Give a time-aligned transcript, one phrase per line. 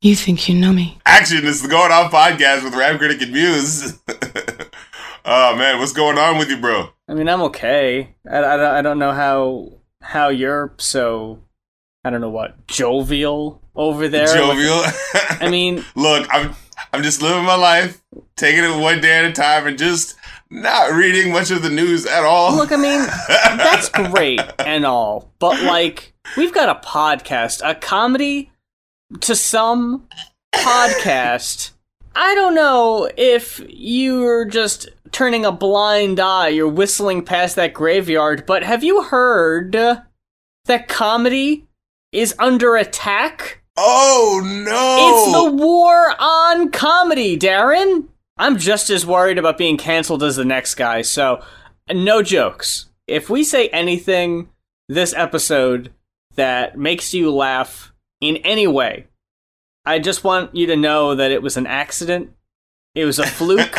[0.00, 0.98] You think you know me?
[1.06, 3.98] Action this is the Going On podcast with Rap Critic and Muse.
[5.24, 6.90] oh man, what's going on with you, bro?
[7.08, 8.14] I mean, I'm okay.
[8.30, 11.40] I, I, don't- I don't know how how you're so
[12.04, 14.26] I don't know what jovial over there.
[14.26, 14.82] Like, Jovial.
[15.40, 16.54] I mean, look, I'm
[16.92, 18.00] I'm just living my life,
[18.36, 20.14] taking it one day at a time, and just
[20.48, 22.54] not reading much of the news at all.
[22.54, 23.00] look, I mean,
[23.58, 28.52] that's great and all, but like we've got a podcast, a comedy
[29.20, 30.06] to some
[30.54, 31.70] podcast.
[32.14, 38.44] I don't know if you're just turning a blind eye, you're whistling past that graveyard,
[38.46, 41.66] but have you heard that comedy
[42.12, 43.62] is under attack?
[43.78, 44.96] oh no!
[45.08, 48.08] It's the war on comedy, Darren.
[48.36, 51.42] I'm just as worried about being canceled as the next guy, so
[51.92, 52.86] no jokes.
[53.06, 54.50] If we say anything
[54.88, 55.92] this episode
[56.34, 59.06] that makes you laugh in any way,
[59.84, 62.32] I just want you to know that it was an accident.
[62.94, 63.78] It was a fluke,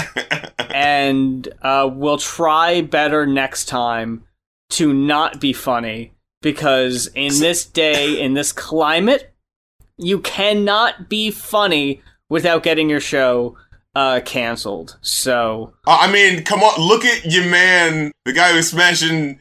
[0.73, 4.23] and uh, we'll try better next time
[4.71, 9.33] to not be funny because in this day, in this climate,
[9.97, 13.57] you cannot be funny without getting your show
[13.95, 14.97] uh, canceled.
[15.01, 19.39] So I mean, come on, look at your man, the guy who's smashing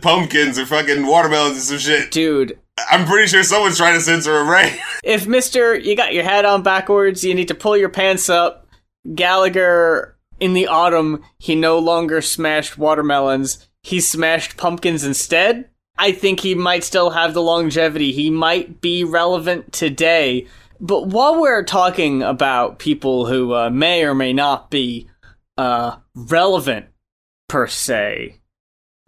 [0.00, 2.10] pumpkins or fucking watermelons and some shit.
[2.10, 2.58] dude
[2.90, 4.78] I'm pretty sure someone's trying to censor him, right?
[5.04, 8.66] if mister you got your hat on backwards you need to pull your pants up.
[9.14, 13.68] Gallagher in the autumn he no longer smashed watermelons.
[13.82, 15.68] He smashed pumpkins instead.
[15.96, 18.12] I think he might still have the longevity.
[18.12, 20.46] He might be relevant today.
[20.80, 25.08] But while we're talking about people who uh, may or may not be
[25.58, 26.86] uh, relevant
[27.48, 28.40] per se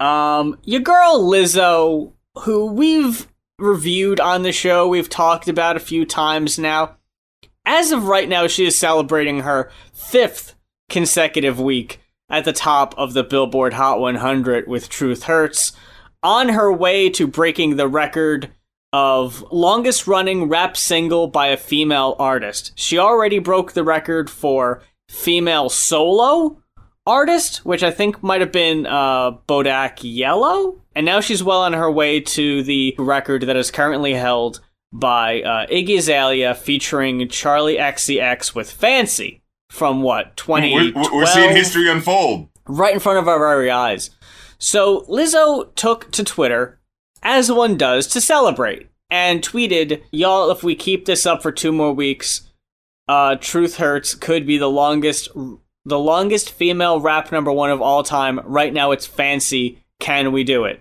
[0.03, 3.29] um, your girl Lizzo, who we've
[3.63, 6.97] reviewed on the show, we've talked about a few times now.
[7.65, 10.55] As of right now, she is celebrating her fifth
[10.89, 15.73] consecutive week at the top of the Billboard Hot 100 with Truth Hurts,
[16.23, 18.53] on her way to breaking the record
[18.93, 22.73] of longest running rap single by a female artist.
[22.75, 26.62] She already broke the record for female solo
[27.07, 30.81] artist, which I think might have been uh, Bodak Yellow.
[30.95, 34.61] And now she's well on her way to the record that is currently held
[34.93, 40.95] by uh, Iggy Azalea featuring Charli XCX with Fancy from what, 2012?
[41.13, 42.49] We're, we're seeing history unfold.
[42.69, 44.11] right in front of our very eyes.
[44.59, 46.79] So Lizzo took to Twitter,
[47.23, 51.73] as one does, to celebrate and tweeted, "Y'all, if we keep this up for two
[51.73, 52.51] more weeks,
[53.09, 55.29] uh, Truth Hurts could be the longest,
[55.85, 58.41] the longest female rap number one of all time.
[58.45, 59.85] Right now, it's Fancy.
[60.01, 60.81] Can we do it?"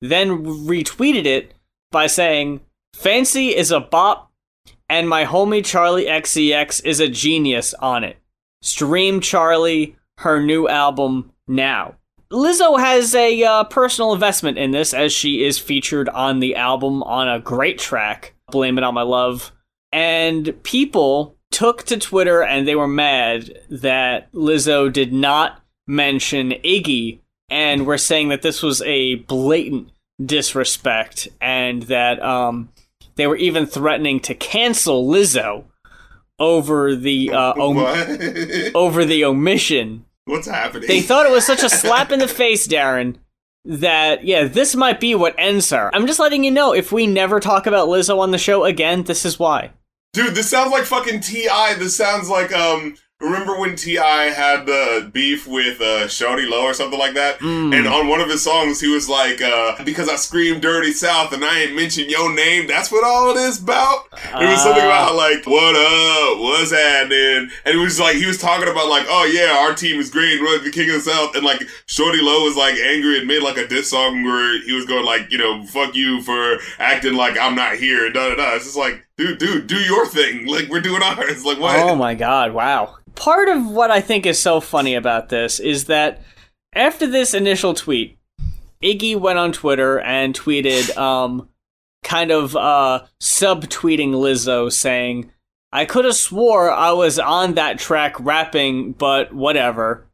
[0.00, 1.54] Then retweeted it
[1.90, 2.60] by saying,
[2.94, 4.30] "Fancy is a bop."
[4.88, 8.18] And my homie Charli XCX is a genius on it.
[8.62, 11.94] Stream Charli, her new album now.
[12.30, 17.02] Lizzo has a uh, personal investment in this as she is featured on the album
[17.04, 19.52] on a great track, Blame It On My Love.
[19.92, 27.20] And people took to Twitter and they were mad that Lizzo did not mention Iggy
[27.48, 29.90] and were saying that this was a blatant
[30.24, 32.70] disrespect and that um,
[33.14, 35.64] they were even threatening to cancel Lizzo
[36.40, 40.88] over the uh, om- over the omission What's happening?
[40.88, 43.16] they thought it was such a slap in the face, Darren,
[43.64, 45.94] that, yeah, this might be what ends her.
[45.94, 49.04] I'm just letting you know if we never talk about Lizzo on the show again,
[49.04, 49.70] this is why.
[50.14, 51.74] Dude, this sounds like fucking T.I.
[51.74, 54.26] This sounds like, um, remember when T.I.
[54.26, 57.40] had the beef with, uh, Shawty Lo or something like that?
[57.40, 57.76] Mm.
[57.76, 61.32] And on one of his songs, he was like, uh, because I screamed Dirty South
[61.32, 64.04] and I ain't mentioned your name, that's what all it is about?
[64.40, 67.50] It was something about, like, what up, what's happening?
[67.64, 70.40] And it was like, he was talking about, like, oh yeah, our team is great,
[70.40, 71.34] we're the king of the South.
[71.34, 71.58] And, like,
[71.88, 75.04] Shawty Lo was, like, angry and made, like, a diss song where he was going,
[75.04, 78.54] like, you know, fuck you for acting like I'm not here, da da da.
[78.54, 80.46] It's just like, dude, dude, do your thing.
[80.46, 81.44] Like, we're doing ours.
[81.44, 81.78] Like, what?
[81.78, 82.96] Oh my god, wow.
[83.14, 86.22] Part of what I think is so funny about this is that
[86.74, 88.18] after this initial tweet,
[88.82, 91.48] Iggy went on Twitter and tweeted, um,
[92.02, 95.30] kind of uh, subtweeting Lizzo saying,
[95.72, 100.06] I could have swore I was on that track rapping, but whatever.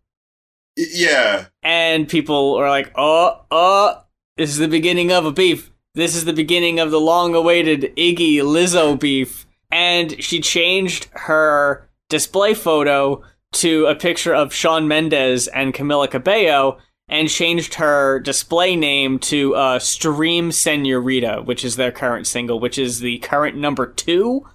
[0.77, 1.47] Yeah.
[1.63, 4.03] and people are like, "Oh, oh,
[4.39, 5.71] this is the beginning of a beef.
[5.95, 12.55] This is the beginning of the long-awaited Iggy Lizzo beef." And she changed her display
[12.55, 13.23] photo
[13.53, 16.79] to a picture of Shawn Mendes and Camila Cabello,
[17.09, 22.79] and changed her display name to uh, Stream Senorita, which is their current single, which
[22.79, 24.47] is the current number two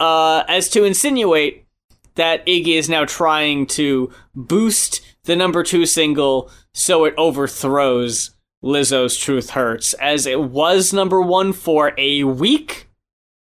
[0.00, 1.66] uh, as to insinuate
[2.14, 8.33] that Iggy is now trying to boost the number two single so it overthrows
[8.64, 12.88] Lizzo's Truth Hurts, as it was number one for a week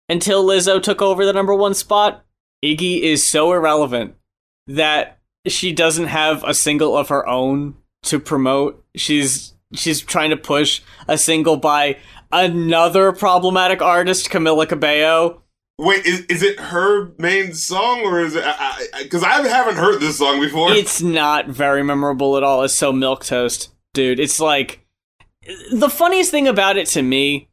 [0.07, 2.23] until Lizzo took over the number one spot.
[2.63, 4.15] Iggy is so irrelevant
[4.67, 8.83] that she doesn't have a single of her own to promote.
[8.95, 11.97] She's she's trying to push a single by
[12.31, 15.41] another problematic artist, Camila Cabello.
[15.77, 18.45] Wait, is, is it her main song or is it?
[19.01, 20.71] Because I, I, I, haven't heard this song before.
[20.71, 22.63] It's not very memorable at all.
[22.63, 24.19] It's so milk toast, dude.
[24.19, 24.81] It's like
[25.71, 27.50] the funniest thing about it to me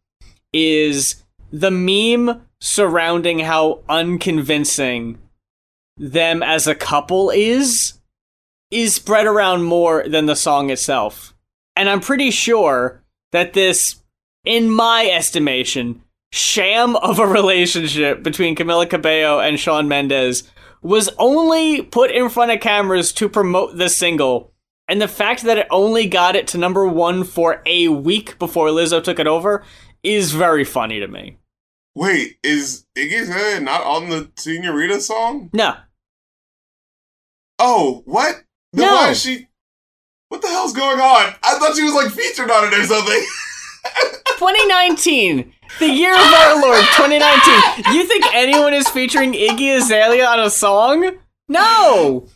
[0.52, 5.18] is the meme surrounding how unconvincing
[5.96, 7.94] them as a couple is
[8.70, 11.34] is spread around more than the song itself.
[11.74, 13.02] And I'm pretty sure
[13.32, 14.02] that this,
[14.44, 16.02] in my estimation,
[16.32, 20.50] sham of a relationship between Camila Cabello and Shawn Mendes
[20.82, 24.52] was only put in front of cameras to promote the single.
[24.88, 28.68] And the fact that it only got it to number one for a week before
[28.68, 29.62] Lizzo took it over
[30.02, 31.36] is very funny to me.
[31.94, 35.50] Wait, is Iggy Azalea not on the Senorita song?
[35.52, 35.74] No.
[37.58, 38.44] Oh, what?
[38.72, 38.94] Then no.
[38.94, 39.48] why is she?
[40.28, 41.34] What the hell's going on?
[41.42, 43.26] I thought she was like featured on it or something.
[44.38, 47.94] 2019, the year of our Lord, 2019.
[47.94, 51.18] You think anyone is featuring Iggy Azalea on a song?
[51.48, 52.28] No.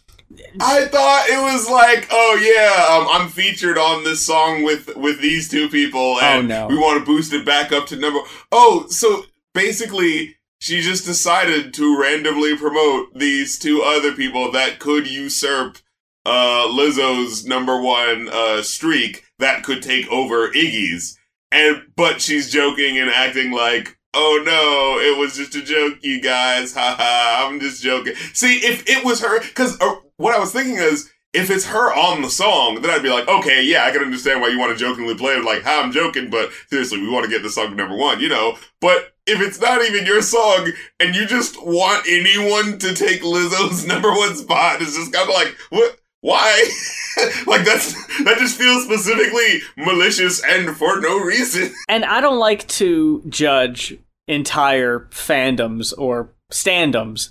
[0.60, 5.20] I thought it was like, oh yeah, um, I'm featured on this song with with
[5.20, 6.66] these two people, oh, and oh, no.
[6.68, 8.20] we want to boost it back up to number.
[8.50, 9.24] Oh, so
[9.54, 15.78] basically, she just decided to randomly promote these two other people that could usurp
[16.24, 21.18] uh, Lizzo's number one uh, streak that could take over Iggy's.
[21.50, 26.20] And but she's joking and acting like, oh no, it was just a joke, you
[26.20, 26.74] guys.
[26.82, 28.14] Ha ha, I'm just joking.
[28.32, 31.92] See, if it was her, because uh, what I was thinking is, if it's her
[31.94, 34.76] on the song, then I'd be like, okay, yeah, I can understand why you want
[34.76, 37.70] to jokingly play it, like, I'm joking, but seriously, we want to get the song
[37.70, 38.58] to number one, you know?
[38.80, 43.86] But if it's not even your song and you just want anyone to take Lizzo's
[43.86, 45.98] number one spot, it's just kind of like, what?
[46.20, 46.70] Why?
[47.48, 51.74] like that's that just feels specifically malicious and for no reason.
[51.88, 53.98] And I don't like to judge
[54.28, 57.30] entire fandoms or standums,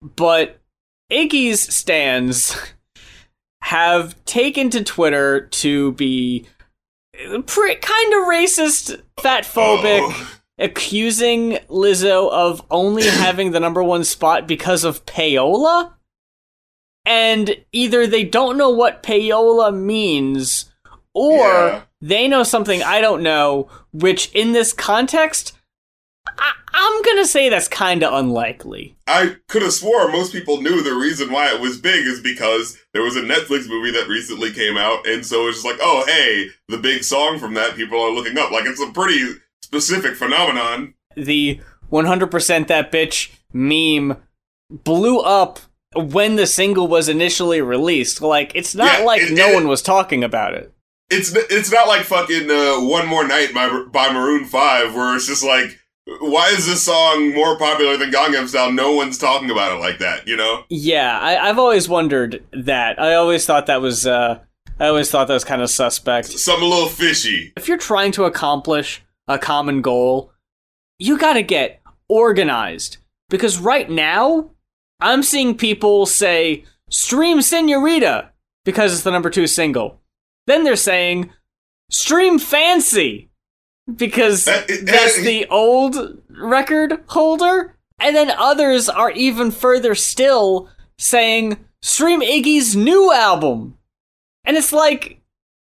[0.00, 0.59] but
[1.10, 2.56] Iggy's stands
[3.62, 6.46] have taken to Twitter to be
[7.46, 10.00] pre- kind of racist, fat phobic.
[10.02, 15.94] Oh accusing Lizzo of only having the number one spot because of payola
[17.06, 20.70] and either they don't know what payola means
[21.14, 21.82] or yeah.
[22.00, 25.56] they know something I don't know, which in this context,
[26.26, 28.96] I- am gonna say that's kind of unlikely.
[29.06, 32.78] I could have swore most people knew the reason why it was big is because
[32.92, 36.04] there was a Netflix movie that recently came out, and so it's just like, oh,
[36.06, 38.50] hey, the big song from that people are looking up.
[38.50, 40.94] Like, it's a pretty specific phenomenon.
[41.16, 44.16] The 100% that bitch meme
[44.70, 45.60] blew up
[45.94, 48.22] when the single was initially released.
[48.22, 50.72] Like, it's not yeah, like it, no it, one was talking about it.
[51.10, 55.26] It's it's not like fucking uh, "One More Night" by by Maroon Five, where it's
[55.26, 55.79] just like,
[56.18, 58.72] why is this song more popular than Gangnam Style?
[58.72, 60.64] No one's talking about it like that, you know?
[60.68, 63.00] Yeah, I, have always wondered that.
[63.00, 64.06] I always thought that was.
[64.06, 64.40] Uh,
[64.78, 66.28] I always thought that was kind of suspect.
[66.28, 67.52] Something a little fishy.
[67.56, 70.32] If you're trying to accomplish a common goal,
[70.98, 72.96] you got to get organized
[73.28, 74.50] because right now
[75.00, 78.30] I'm seeing people say, stream Senorita
[78.64, 80.00] because it's the number two single.
[80.46, 81.30] Then they're saying,
[81.90, 83.29] stream Fancy
[83.96, 87.76] because that's the old record holder.
[87.98, 90.68] And then others are even further still
[90.98, 93.76] saying, stream Iggy's new album.
[94.44, 95.20] And it's like,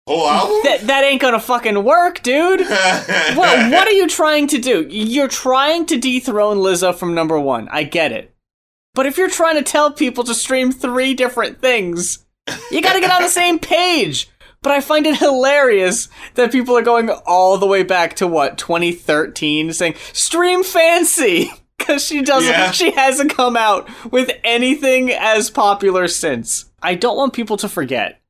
[0.07, 0.61] Whole album?
[0.63, 2.61] That that ain't gonna fucking work, dude.
[2.61, 4.87] well, what are you trying to do?
[4.89, 7.69] You're trying to dethrone Lizzo from number one.
[7.71, 8.33] I get it.
[8.95, 12.25] But if you're trying to tell people to stream three different things,
[12.71, 14.31] you gotta get on the same page.
[14.63, 18.59] But I find it hilarious that people are going all the way back to what
[18.59, 22.71] 2013, saying stream fancy because she doesn't, yeah.
[22.71, 26.71] she hasn't come out with anything as popular since.
[26.83, 28.21] I don't want people to forget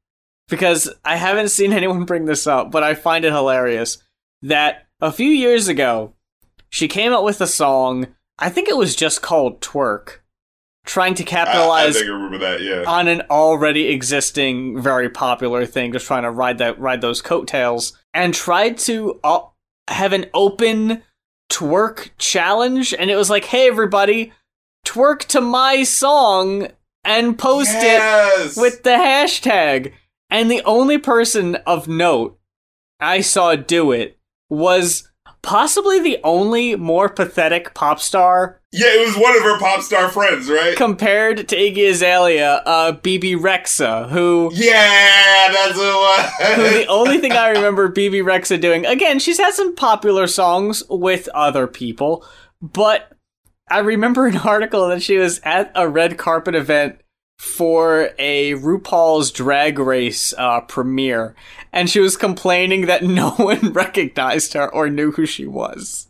[0.49, 3.99] because I haven't seen anyone bring this up, but I find it hilarious
[4.43, 6.15] that a few years ago
[6.69, 8.09] she came out with a song.
[8.39, 10.19] I think it was just called Twerk
[10.87, 12.85] trying to capitalize I, I remember that, yeah.
[12.87, 17.93] on an already existing very popular thing, just trying to ride that ride those coattails,
[18.15, 19.41] and tried to uh,
[19.89, 21.03] have an open
[21.51, 22.95] twerk challenge.
[22.95, 24.33] And it was like, hey everybody,
[24.87, 26.69] twerk to my song
[27.05, 28.57] and post Yes.
[28.57, 29.93] it with the hashtag.
[30.31, 32.39] And the only person of note
[32.99, 35.09] I saw do it was
[35.43, 40.11] possibly the only more pathetic pop star yeah, it was one of her pop star
[40.11, 40.77] friends, right?
[40.77, 46.73] compared to Iggy Azalea, uh, Bebe Rexha, who yeah, that's the who one.
[46.75, 51.27] the only thing I remember Bebe Rexha doing, again, she's had some popular songs with
[51.29, 52.23] other people,
[52.61, 53.11] but
[53.71, 57.01] I remember an article that she was at a red carpet event
[57.39, 61.35] for a RuPaul's Drag Race uh, premiere,
[61.73, 66.09] and she was complaining that no one recognized her or knew who she was.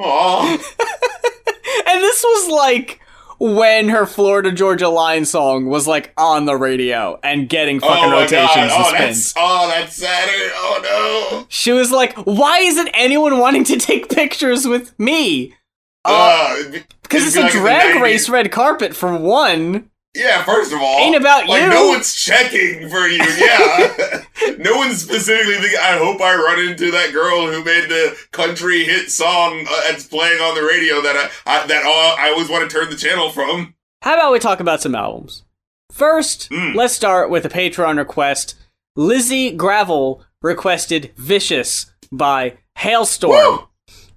[0.00, 0.58] Aw.
[1.86, 3.00] And this was like
[3.38, 8.10] when her Florida Georgia Line song was like on the radio and getting fucking oh
[8.10, 8.58] rotations God.
[8.58, 9.32] and Oh, spins.
[9.32, 10.50] that's oh, that's Saturday.
[10.54, 10.80] Oh
[11.40, 11.46] no.
[11.48, 15.54] She was like, "Why isn't anyone wanting to take pictures with me?"
[16.04, 19.88] Uh, Uh, Because it'd it's a like drag race red carpet for one.
[20.18, 21.50] Yeah, first of all, Ain't about you.
[21.50, 21.68] like, you.
[21.68, 23.22] No one's checking for you.
[23.22, 24.24] Yeah,
[24.58, 25.78] no one's specifically thinking.
[25.80, 30.04] I hope I run into that girl who made the country hit song uh, that's
[30.06, 32.96] playing on the radio that I, I that all, I always want to turn the
[32.96, 33.74] channel from.
[34.02, 35.44] How about we talk about some albums?
[35.92, 36.74] First, Mm.
[36.74, 38.54] let's start with a Patreon request.
[38.96, 43.30] Lizzie Gravel requested Vicious by Halestorm.
[43.30, 43.67] Woo!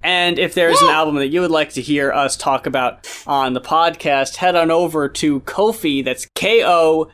[0.04, 3.54] And if there's an album that you would like to hear us talk about on
[3.54, 7.12] the podcast, head on over to Ko-fi, that's ko-fi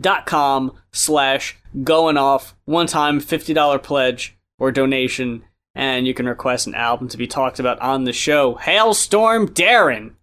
[0.00, 5.44] dot com slash going off, one time $50 pledge or donation,
[5.74, 8.56] and you can request an album to be talked about on the show.
[8.56, 10.14] Halestorm Darren.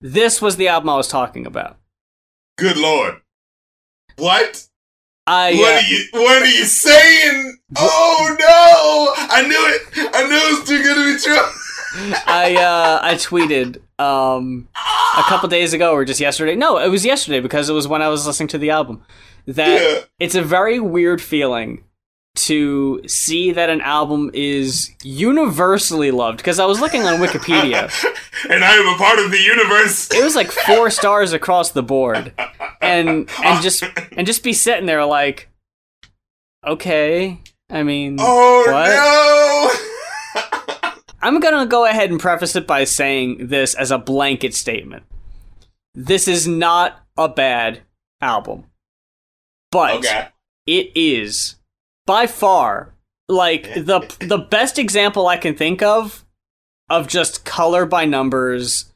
[0.00, 1.78] This was the album I was talking about.
[2.58, 3.20] Good lord,
[4.16, 4.68] what?
[5.26, 6.04] I what uh, are you?
[6.12, 7.58] What are you saying?
[7.76, 9.26] Oh no!
[9.34, 10.10] I knew it.
[10.14, 12.12] I knew it was too good to be true.
[12.26, 14.68] I uh, I tweeted um
[15.16, 16.54] a couple days ago or just yesterday.
[16.54, 19.02] No, it was yesterday because it was when I was listening to the album.
[19.46, 20.04] That Yeah.
[20.20, 21.84] it's a very weird feeling
[22.36, 27.90] to see that an album is universally loved because I was looking on Wikipedia.
[28.50, 30.10] and I am a part of the universe.
[30.12, 32.32] It was like 4 stars across the board.
[32.80, 35.48] And and just and just be sitting there like
[36.64, 37.40] okay,
[37.70, 39.82] I mean Oh what?
[40.84, 40.92] no!
[41.22, 45.04] I'm gonna go ahead and preface it by saying this as a blanket statement.
[45.94, 47.80] This is not a bad
[48.20, 48.64] album.
[49.72, 50.28] But okay.
[50.66, 51.56] it is
[52.06, 52.94] by far
[53.28, 56.24] like the the best example I can think of
[56.88, 58.92] of just color by numbers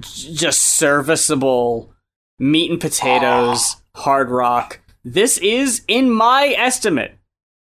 [0.00, 1.92] just serviceable
[2.38, 4.00] meat and potatoes ah.
[4.00, 4.80] hard rock.
[5.04, 7.16] This is in my estimate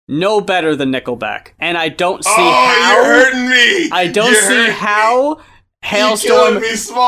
[0.06, 1.48] no better than Nickelback.
[1.58, 3.90] And I don't see oh, how you're hurting me.
[3.90, 5.40] I don't You're see how
[5.82, 6.62] Halestorm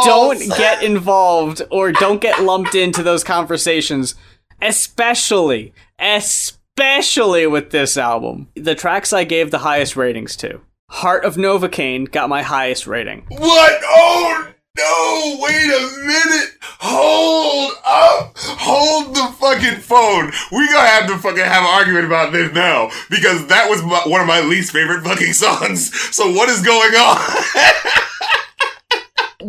[0.04, 4.14] don't get involved or don't get lumped into those conversations,
[4.62, 6.55] especially, especially
[7.56, 8.48] with this album.
[8.54, 10.60] The tracks I gave the highest ratings to.
[10.90, 13.24] Heart of Novocaine got my highest rating.
[13.28, 13.80] What?
[13.84, 15.36] Oh no!
[15.40, 16.50] Wait a minute!
[16.80, 18.32] Hold up!
[18.36, 20.30] Hold the fucking phone!
[20.52, 24.02] We gonna have to fucking have an argument about this now because that was my,
[24.06, 25.92] one of my least favorite fucking songs.
[26.14, 27.18] So what is going on?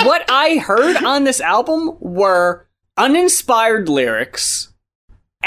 [0.05, 2.67] What I heard on this album were
[2.97, 4.73] uninspired lyrics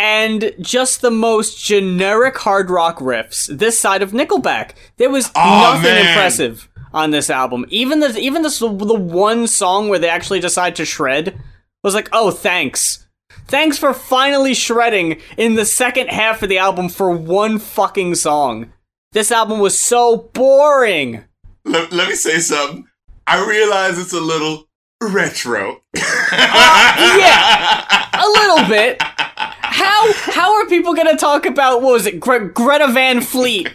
[0.01, 4.71] and just the most generic hard rock riffs this side of Nickelback.
[4.97, 6.07] There was Aw, nothing man.
[6.07, 7.67] impressive on this album.
[7.69, 11.39] Even the even the the one song where they actually decide to shred
[11.85, 13.07] was like, "Oh, thanks."
[13.47, 18.73] Thanks for finally shredding in the second half of the album for one fucking song.
[19.13, 21.25] This album was so boring.
[21.65, 22.87] let, let me say something.
[23.27, 24.67] I realize it's a little
[25.03, 25.83] retro.
[25.97, 28.09] Uh, yeah.
[28.15, 29.03] A little bit.
[29.73, 33.71] How how are people gonna talk about what was it Gre- Greta Van Fleet,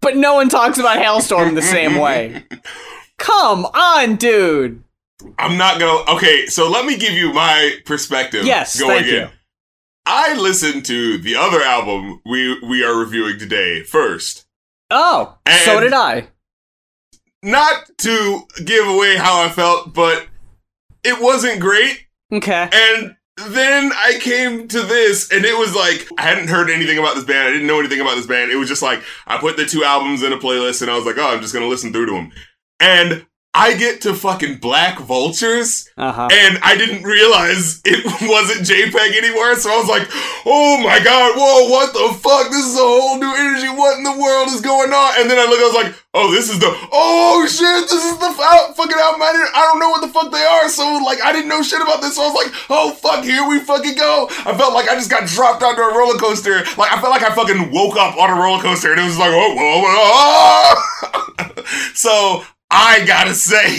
[0.00, 2.44] but no one talks about Halestorm the same way?
[3.18, 4.82] Come on, dude.
[5.38, 6.10] I'm not gonna.
[6.16, 8.46] Okay, so let me give you my perspective.
[8.46, 9.14] Yes, going thank in.
[9.14, 9.28] you.
[10.06, 14.46] I listened to the other album we we are reviewing today first.
[14.90, 16.28] Oh, so did I.
[17.42, 20.26] Not to give away how I felt, but
[21.04, 22.06] it wasn't great.
[22.32, 22.68] Okay.
[22.72, 23.16] And
[23.48, 27.24] then I came to this, and it was like I hadn't heard anything about this
[27.24, 27.48] band.
[27.48, 28.50] I didn't know anything about this band.
[28.50, 31.06] It was just like I put the two albums in a playlist, and I was
[31.06, 32.32] like, oh, I'm just gonna listen through to them.
[32.80, 36.28] And I get to fucking Black Vultures, Uh-huh.
[36.30, 39.56] and I didn't realize it wasn't JPEG anymore.
[39.56, 40.06] So I was like,
[40.46, 42.52] "Oh my god, whoa, what the fuck?
[42.52, 43.66] This is a whole new energy.
[43.72, 46.30] What in the world is going on?" And then I look, I was like, "Oh,
[46.30, 48.94] this is the oh shit, this is the f- fucking
[49.32, 50.68] didn't, I don't know what the fuck they are.
[50.68, 52.14] So like, I didn't know shit about this.
[52.14, 54.28] So I was like, oh fuck, here we fucking go.
[54.46, 56.62] I felt like I just got dropped onto a roller coaster.
[56.76, 59.18] Like I felt like I fucking woke up on a roller coaster, and it was
[59.18, 59.98] like, oh, whoa, whoa,
[61.58, 61.64] whoa.
[61.94, 63.78] so I gotta say,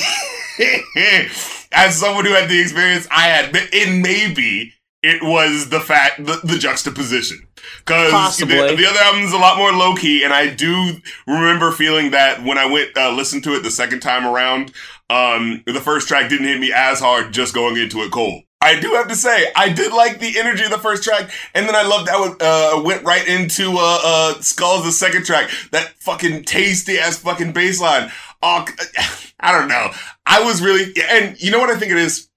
[1.72, 6.40] as someone who had the experience I had, it maybe it was the fact, the,
[6.44, 7.48] the juxtaposition.
[7.80, 8.46] Because the,
[8.78, 12.58] the other album's a lot more low key, and I do remember feeling that when
[12.58, 14.74] I went uh, listen to it the second time around,
[15.10, 18.44] um, the first track didn't hit me as hard just going into it cold.
[18.62, 21.68] I do have to say, I did like the energy of the first track, and
[21.68, 25.50] then I loved how it uh, went right into uh, uh, Skulls, the second track.
[25.72, 28.12] That fucking tasty ass fucking bass line.
[28.42, 28.66] Oh,
[29.40, 29.92] I don't know.
[30.26, 32.29] I was really, and you know what I think it is?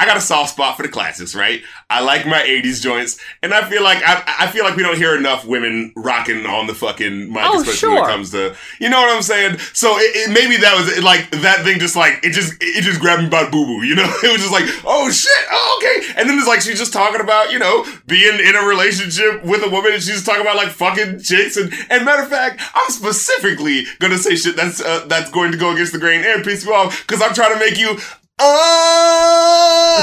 [0.00, 1.62] I got a soft spot for the classics, right?
[1.90, 4.96] I like my '80s joints, and I feel like I, I feel like we don't
[4.96, 8.08] hear enough women rocking on the fucking mic, Oh, especially when sure.
[8.08, 9.58] it comes to, you know what I'm saying?
[9.74, 12.82] So it, it, maybe that was it, like that thing, just like it just it
[12.82, 14.10] just grabbed me by the boo boo, you know?
[14.22, 16.12] It was just like, oh shit, oh, okay.
[16.16, 19.62] And then it's like she's just talking about, you know, being in a relationship with
[19.62, 22.90] a woman, and she's talking about like fucking chicks, and and matter of fact, I'm
[22.90, 26.64] specifically gonna say shit that's uh, that's going to go against the grain and piss
[26.64, 27.98] you off because I'm trying to make you
[28.42, 30.02] Ah,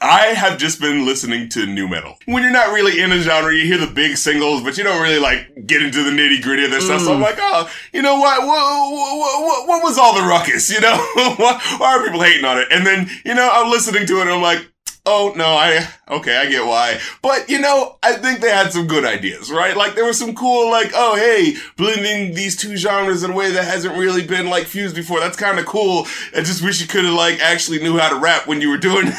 [0.00, 2.18] I have just been listening to nu metal.
[2.26, 5.00] When you're not really in a genre, you hear the big singles, but you don't
[5.00, 7.00] really like get into the nitty gritty of their stuff.
[7.00, 7.22] So I'm mm.
[7.22, 8.46] like, oh, you know what?
[8.46, 10.70] What, what, what, what was all the ruckus?
[10.74, 10.96] You know,
[11.36, 12.66] why, why are people hating on it?
[12.70, 14.70] And then you know, I'm listening to it, and I'm like.
[15.06, 16.98] Oh no, I okay, I get why.
[17.20, 19.76] But you know, I think they had some good ideas, right?
[19.76, 23.50] Like there was some cool like, oh hey, blending these two genres in a way
[23.50, 25.20] that hasn't really been like fused before.
[25.20, 26.06] That's kind of cool.
[26.34, 28.78] I just wish you could have like actually knew how to rap when you were
[28.78, 29.12] doing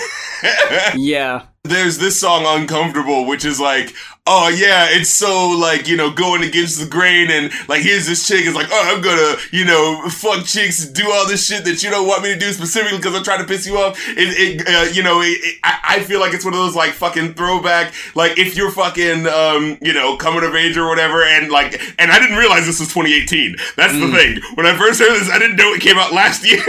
[0.95, 1.45] yeah.
[1.65, 3.93] There's this song uncomfortable which is like
[4.27, 8.27] oh yeah it's so like you know going against the grain and like here's this
[8.27, 11.83] chick is like oh i'm gonna you know fuck chicks do all this shit that
[11.83, 13.95] you don't want me to do specifically because i'm trying to piss you off.
[14.09, 16.75] It, it uh, you know it, it, I, I feel like it's one of those
[16.75, 21.23] like fucking throwback like if you're fucking um you know coming of age or whatever
[21.23, 24.41] and like and i didn't realize this was 2018 that's the thing.
[24.55, 26.63] When i first heard this i didn't know it came out last year.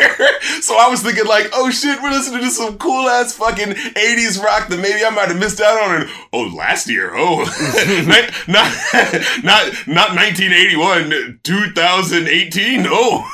[0.61, 4.43] So i was thinking like oh shit we're listening to some cool ass fucking 80s
[4.43, 6.09] rock that maybe i might have missed out on it.
[6.33, 7.39] oh last year oh
[8.07, 8.73] not not
[9.45, 13.31] not not 1981 2018 oh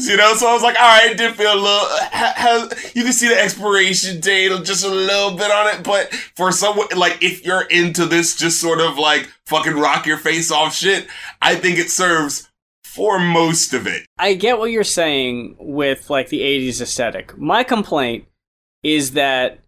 [0.00, 3.04] you know so i was like all right did feel a little ha, ha, you
[3.04, 7.22] can see the expiration date just a little bit on it but for someone like
[7.22, 11.06] if you're into this just sort of like fucking rock your face off shit
[11.40, 12.48] i think it serves
[12.84, 17.38] for most of it I get what you're saying with like the 80s aesthetic.
[17.38, 18.24] My complaint
[18.82, 19.60] is that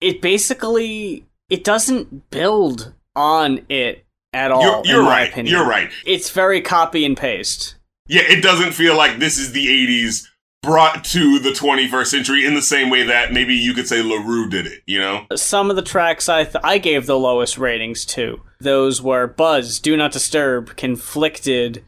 [0.00, 4.62] it basically it doesn't build on it at all.
[4.62, 5.54] you're, you're in my right opinion.
[5.56, 7.74] you're right It's very copy and paste.
[8.06, 10.26] Yeah, it doesn't feel like this is the 80s
[10.62, 14.16] brought to the 21st century in the same way that maybe you could say La
[14.16, 15.26] Roux did it, you know?
[15.34, 18.40] Some of the tracks I th- I gave the lowest ratings to.
[18.60, 21.82] Those were Buzz, Do Not Disturb, Conflicted,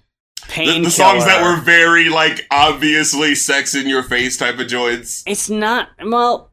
[0.57, 5.23] The, the songs that were very, like, obviously sex in your face type of joints.
[5.27, 6.51] It's not well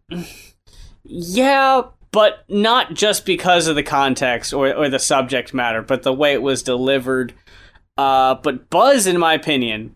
[1.09, 6.13] yeah, but not just because of the context or, or the subject matter, but the
[6.13, 7.33] way it was delivered.
[7.97, 9.95] Uh, but Buzz, in my opinion,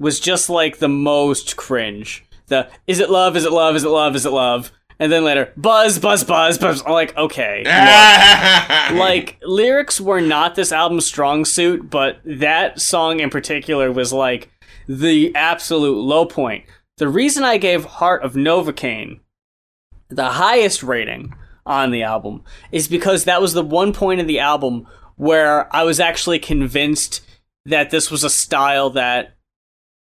[0.00, 2.24] was just like the most cringe.
[2.48, 4.72] The is it love, is it love, is it love, is it love?
[5.00, 6.82] And then later, buzz, buzz, buzz, buzz.
[6.84, 7.62] I'm like, okay.
[8.98, 14.50] like lyrics were not this album's strong suit, but that song in particular was like
[14.88, 16.64] the absolute low point.
[16.96, 19.20] The reason I gave Heart of Novocaine
[20.08, 21.34] the highest rating
[21.66, 22.42] on the album
[22.72, 27.20] is because that was the one point in the album where I was actually convinced
[27.66, 29.34] that this was a style that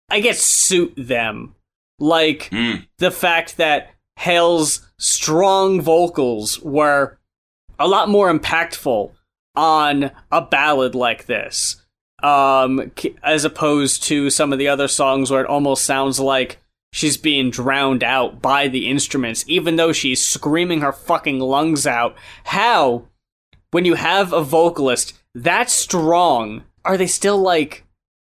[0.09, 1.55] I guess suit them.
[1.99, 2.85] Like Mm.
[2.99, 7.17] the fact that Hale's strong vocals were
[7.77, 9.11] a lot more impactful
[9.55, 11.81] on a ballad like this
[12.21, 12.91] um
[13.23, 16.57] as opposed to some of the other songs where it almost sounds like
[16.91, 22.15] she's being drowned out by the instruments even though she's screaming her fucking lungs out.
[22.45, 23.05] How?
[23.71, 27.85] When you have a vocalist that strong are they still like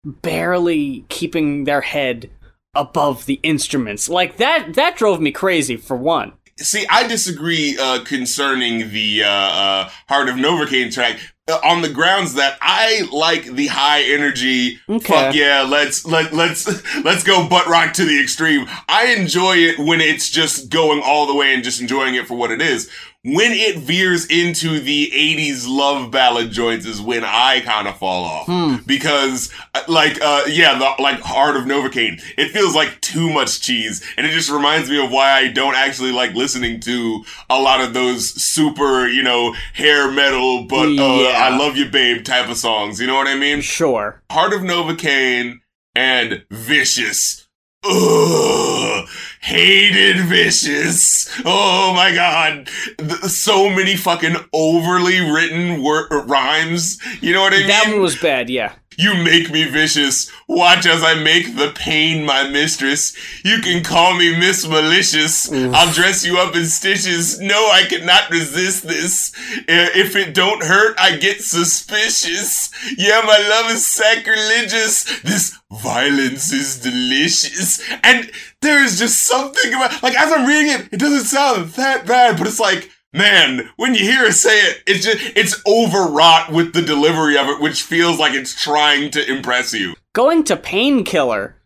[0.05, 2.31] barely keeping their head
[2.75, 4.09] above the instruments?
[4.09, 6.33] Like that that drove me crazy for one.
[6.59, 11.19] See, I disagree uh, concerning the uh, uh, Heart of Novocaine track
[11.51, 14.79] on the grounds that I like the high energy.
[14.89, 15.07] Okay.
[15.07, 16.67] Fuck yeah, let's let let's
[17.05, 18.67] let's go butt rock to the extreme.
[18.89, 22.35] I enjoy it when it's just going all the way and just enjoying it for
[22.35, 22.91] what it is.
[23.23, 28.25] When it veers into the 80s love ballad joints is when I kind of fall
[28.25, 28.47] off.
[28.47, 28.77] Hmm.
[28.87, 33.61] Because, uh, like, uh, yeah, the, like, Heart of Novocaine, it feels like too much
[33.61, 34.03] cheese.
[34.17, 37.83] And it just reminds me of why I don't actually like listening to a lot
[37.83, 41.51] of those super, you know, hair metal, but, uh, Yeah.
[41.51, 43.03] I love you, babe type of songs.
[43.03, 43.61] You know what I mean?
[43.61, 44.23] Sure.
[44.33, 45.61] Heart of Novocaine
[45.95, 47.47] and Vicious.
[47.85, 49.07] Ugh,
[49.41, 51.29] hated Vicious.
[51.45, 52.69] Oh my god.
[52.99, 56.99] Th- so many fucking overly written wor- rhymes.
[57.21, 57.69] You know what I mean?
[57.69, 58.73] That one was bad, yeah.
[59.01, 60.31] You make me vicious.
[60.47, 63.17] Watch as I make the pain my mistress.
[63.43, 65.51] You can call me Miss Malicious.
[65.51, 67.41] I'll dress you up in stitches.
[67.41, 69.33] No, I cannot resist this.
[69.67, 72.71] If it don't hurt, I get suspicious.
[72.99, 75.21] Yeah, my love is sacrilegious.
[75.23, 77.81] This violence is delicious.
[78.05, 82.07] And there is just something about, like, as I'm reading it, it doesn't sound that
[82.07, 86.53] bad, but it's like, Man, when you hear her say it, it's just it's overwrought
[86.53, 89.95] with the delivery of it, which feels like it's trying to impress you.
[90.13, 91.57] Going to Painkiller.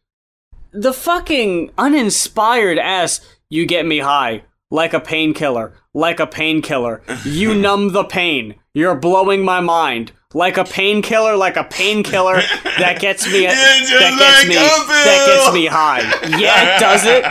[0.72, 4.44] The fucking uninspired ass, you get me high.
[4.70, 5.74] Like a painkiller.
[5.92, 7.02] Like a painkiller.
[7.24, 8.56] You numb the pain.
[8.72, 10.12] You're blowing my mind.
[10.32, 12.42] Like a painkiller, like a painkiller
[12.78, 16.00] that gets me that gets like me a that gets me high.
[16.40, 17.24] Yeah, it does it?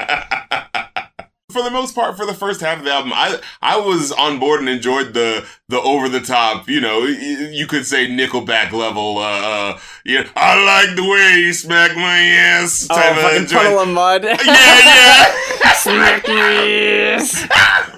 [1.53, 4.39] For the most part, for the first half of the album, I I was on
[4.39, 9.17] board and enjoyed the the over the top, you know, you could say Nickelback level.
[9.19, 12.87] Uh, uh, yeah, I like the way you smack my ass.
[12.89, 14.23] Oh, type of fucking of mud.
[14.23, 15.73] Yeah, yeah.
[15.73, 17.17] Smack me.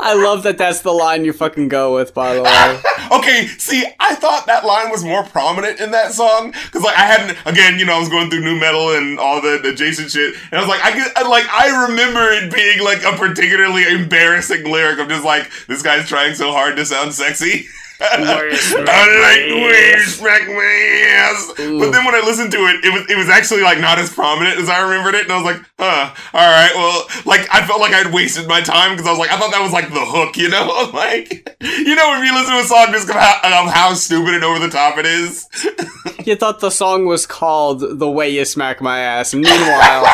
[0.00, 2.80] I love that that's the line you fucking go with, by the way.
[3.12, 7.02] Okay, see, I thought that line was more prominent in that song because, like, I
[7.02, 7.38] hadn't.
[7.44, 10.54] Again, you know, I was going through nu metal and all the adjacent shit, and
[10.54, 14.64] I was like, I get, I, like, I remember it being like a particularly embarrassing
[14.64, 17.66] lyric of just like this guy's trying so hard to sound sexy.
[18.00, 21.52] I like the way you smack my ass.
[21.56, 24.12] But then when I listened to it, it was it was actually like not as
[24.12, 27.66] prominent as I remembered it, and I was like, huh, all right, well, like I
[27.66, 29.88] felt like I'd wasted my time because I was like, I thought that was like
[29.90, 33.14] the hook, you know, like you know, if you listen to a song just of
[33.16, 35.48] how, of how stupid and over the top it is.
[36.24, 39.34] You thought the song was called The Way You Smack My Ass.
[39.34, 40.06] Meanwhile,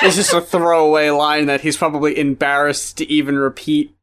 [0.00, 3.96] it's just a throwaway line that he's probably embarrassed to even repeat.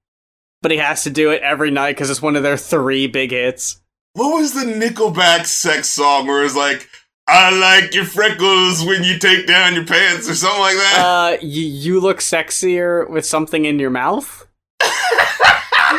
[0.68, 3.32] But he has to do it every night because it's one of their three big
[3.32, 3.80] hits.
[4.16, 6.90] What was the Nickelback sex song where it's like,
[7.26, 10.98] I like your freckles when you take down your pants or something like that?
[11.00, 14.46] Uh, you, you look sexier with something in your mouth?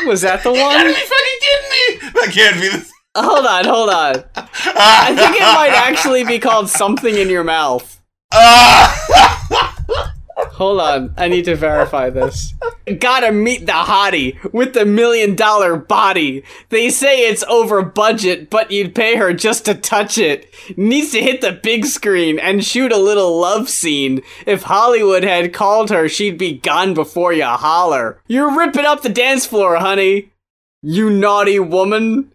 [0.05, 0.87] Was that the you gotta one?
[0.89, 2.11] be fucking kidding me!
[2.13, 2.93] That can't be the.
[3.17, 4.17] Hold on, hold on.
[4.37, 8.03] I think it might actually be called Something in Your Mouth.
[10.59, 12.53] Hold on, I need to verify this.
[12.99, 16.43] Gotta meet the hottie with the million dollar body.
[16.71, 20.53] They say it's over budget, but you'd pay her just to touch it.
[20.77, 24.21] Needs to hit the big screen and shoot a little love scene.
[24.47, 28.21] If Hollywood had called her, she'd be gone before you holler.
[28.27, 30.33] You're ripping up the dance floor, honey.
[30.83, 32.33] You naughty woman.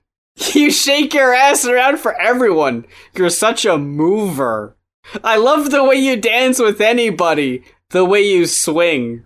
[0.53, 2.85] You shake your ass around for everyone.
[3.17, 4.77] You're such a mover.
[5.23, 9.25] I love the way you dance with anybody, the way you swing.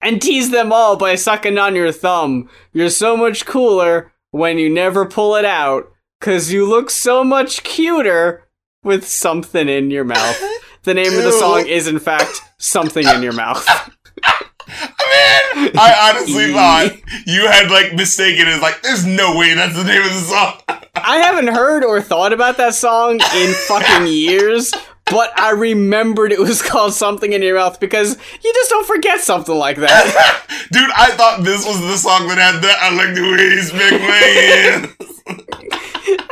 [0.00, 2.48] And tease them all by sucking on your thumb.
[2.72, 5.90] You're so much cooler when you never pull it out,
[6.20, 8.48] cause you look so much cuter
[8.82, 10.42] with something in your mouth.
[10.84, 13.66] The name of the song is, in fact, Something in Your Mouth.
[14.68, 16.92] Man, I honestly thought
[17.26, 20.60] you had like mistaken it like, there's no way that's the name of the song.
[20.94, 24.72] I haven't heard or thought about that song in fucking years,
[25.10, 29.20] but I remembered it was called Something in Your Mouth because you just don't forget
[29.20, 30.44] something like that.
[30.72, 32.78] Dude, I thought this was the song that had that.
[32.80, 35.64] I like the way smack my ass.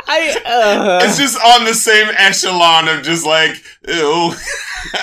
[0.09, 0.99] I, uh.
[1.03, 3.51] It's just on the same echelon of just like,
[3.87, 4.31] ew.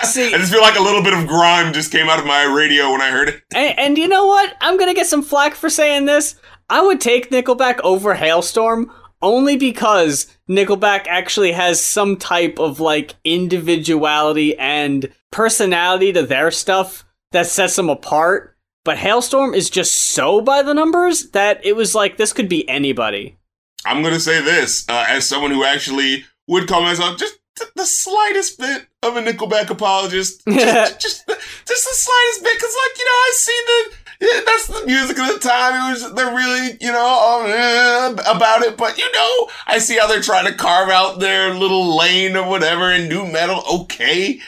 [0.03, 2.45] See- I just feel like a little bit of grime just came out of my
[2.45, 3.43] radio when I heard it.
[3.55, 4.55] And, and you know what?
[4.61, 6.37] I'm gonna get some flack for saying this.
[6.71, 8.87] I would take Nickelback over Halestorm
[9.23, 17.05] only because Nickelback actually has some type of like individuality and personality to their stuff
[17.33, 18.57] that sets them apart.
[18.85, 22.69] But Halestorm is just so by the numbers that it was like this could be
[22.69, 23.39] anybody.
[23.87, 27.87] I'm gonna say this uh, as someone who actually would call myself just th- the
[27.87, 30.43] slightest bit of a Nickelback apologist.
[30.47, 34.85] Just, just, just the slightest bit, because like you know, I see the that's the
[34.87, 35.75] music of the time.
[35.75, 40.07] It was they're really you know uh, about it, but you know I see how
[40.07, 43.63] they're trying to carve out their little lane or whatever in nu metal.
[43.83, 44.41] Okay,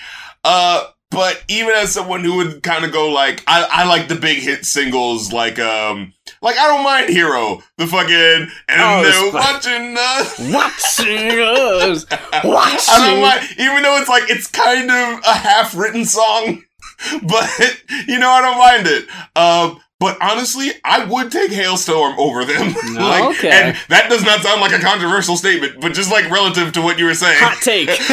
[0.44, 4.16] uh, but even as someone who would kind of go like, I, I like the
[4.16, 9.32] big hit singles like um like I don't mind Hero, the fucking and Oh, they're
[9.32, 10.38] watching us.
[10.52, 12.06] Watching us.
[12.32, 13.20] I don't Watching.
[13.22, 16.62] mind, even though it's like it's kind of a half written song,
[17.28, 19.08] but you know I don't mind it.
[19.36, 22.74] Um, but honestly, I would take Halestorm over them.
[22.96, 23.50] like, Okay.
[23.50, 26.98] and that does not sound like a controversial statement, but just like relative to what
[26.98, 27.38] you were saying.
[27.40, 27.88] Hot take.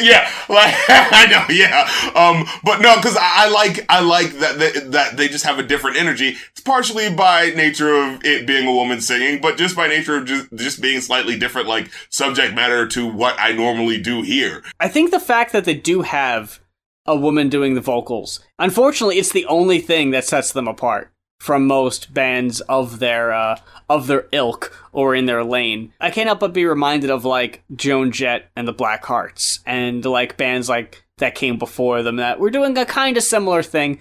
[0.00, 1.90] yeah, like I know, yeah.
[2.14, 5.58] Um, but no, because I, I like I like that, that that they just have
[5.58, 6.36] a different energy.
[6.52, 10.26] It's partially by nature of it being a woman singing, but just by nature of
[10.26, 14.62] just just being slightly different, like subject matter to what I normally do here.
[14.78, 16.60] I think the fact that they do have
[17.06, 21.66] a woman doing the vocals, unfortunately, it's the only thing that sets them apart from
[21.66, 25.92] most bands of their uh, of their ilk or in their lane.
[26.00, 30.04] I can't help but be reminded of like Joan Jett and the Black Hearts and
[30.04, 34.00] like bands like that came before them that were doing a kind of similar thing.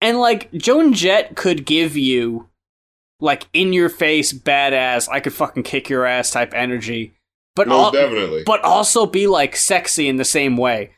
[0.00, 2.48] And like Joan Jett could give you
[3.20, 7.14] like in your face badass, I could fucking kick your ass type energy.
[7.56, 8.42] But all, definitely.
[8.44, 10.90] but also be like sexy in the same way.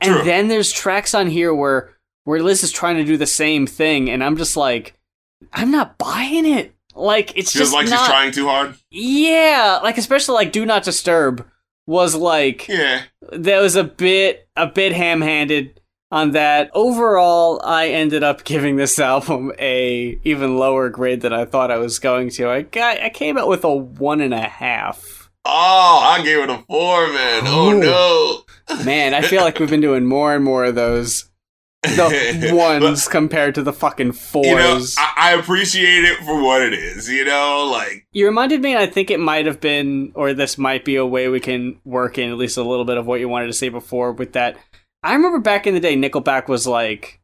[0.00, 0.24] And True.
[0.24, 1.90] then there's tracks on here where
[2.24, 4.94] where Liz is trying to do the same thing, and I'm just like,
[5.52, 6.74] I'm not buying it.
[6.94, 7.98] Like it's Feels just like not.
[7.98, 8.76] she's trying too hard.
[8.90, 11.46] Yeah, like especially like Do Not Disturb
[11.86, 13.02] was like Yeah.
[13.32, 15.80] there was a bit a bit ham-handed
[16.12, 16.70] on that.
[16.72, 21.78] Overall, I ended up giving this album a even lower grade than I thought I
[21.78, 22.48] was going to.
[22.48, 25.23] I got I came out with a one and a half.
[25.44, 27.42] Oh, I gave it a four, man.
[27.46, 27.80] Oh Ooh.
[27.80, 28.84] no.
[28.84, 31.30] Man, I feel like we've been doing more and more of those.
[31.82, 34.46] The ones compared to the fucking fours.
[34.46, 37.10] You know, I, I appreciate it for what it is.
[37.10, 40.84] You know, like you reminded me, I think it might have been, or this might
[40.86, 43.28] be a way we can work in at least a little bit of what you
[43.28, 44.56] wanted to say before with that.
[45.02, 47.20] I remember back in the day, Nickelback was like,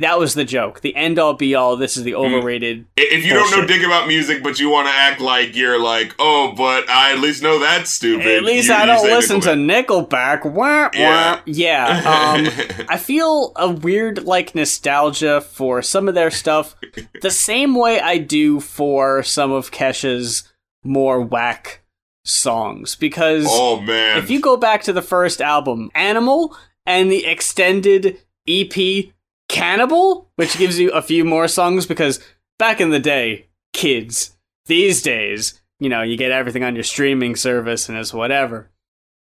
[0.00, 0.80] that was the joke.
[0.80, 2.86] The end all be all, this is the overrated.
[2.98, 5.80] i- if you don't know dick about music, but you want to act like you're
[5.82, 8.26] like, oh, but I at least know that's stupid.
[8.26, 10.42] At least you- I don't say listen to Nickelback.
[10.42, 10.52] Nickelback.
[10.52, 11.34] Wah, Yeah.
[11.34, 11.40] wah.
[11.46, 12.38] Yeah.
[12.78, 16.74] Um, I feel a weird like nostalgia for some of their stuff,
[17.22, 20.44] the same way I do for some of Kesha's
[20.84, 21.82] more whack
[22.24, 22.94] songs.
[22.94, 26.56] Because oh man, if you go back to the first album, Animal,
[26.86, 29.12] and the extended EP
[29.48, 32.20] Cannibal, which gives you a few more songs, because
[32.58, 37.36] back in the day, kids, these days, you know, you get everything on your streaming
[37.36, 38.70] service and it's whatever.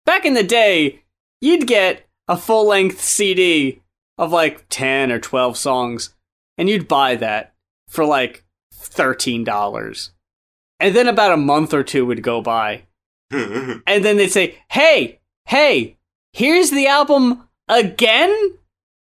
[0.04, 1.02] Back in the day,
[1.40, 3.82] you'd get a full length CD
[4.18, 6.14] of like 10 or 12 songs,
[6.58, 7.54] and you'd buy that
[7.88, 10.10] for like $13.
[10.80, 12.82] And then about a month or two would go by,
[13.30, 15.96] and then they'd say, "Hey, hey,
[16.32, 18.58] here's the album again,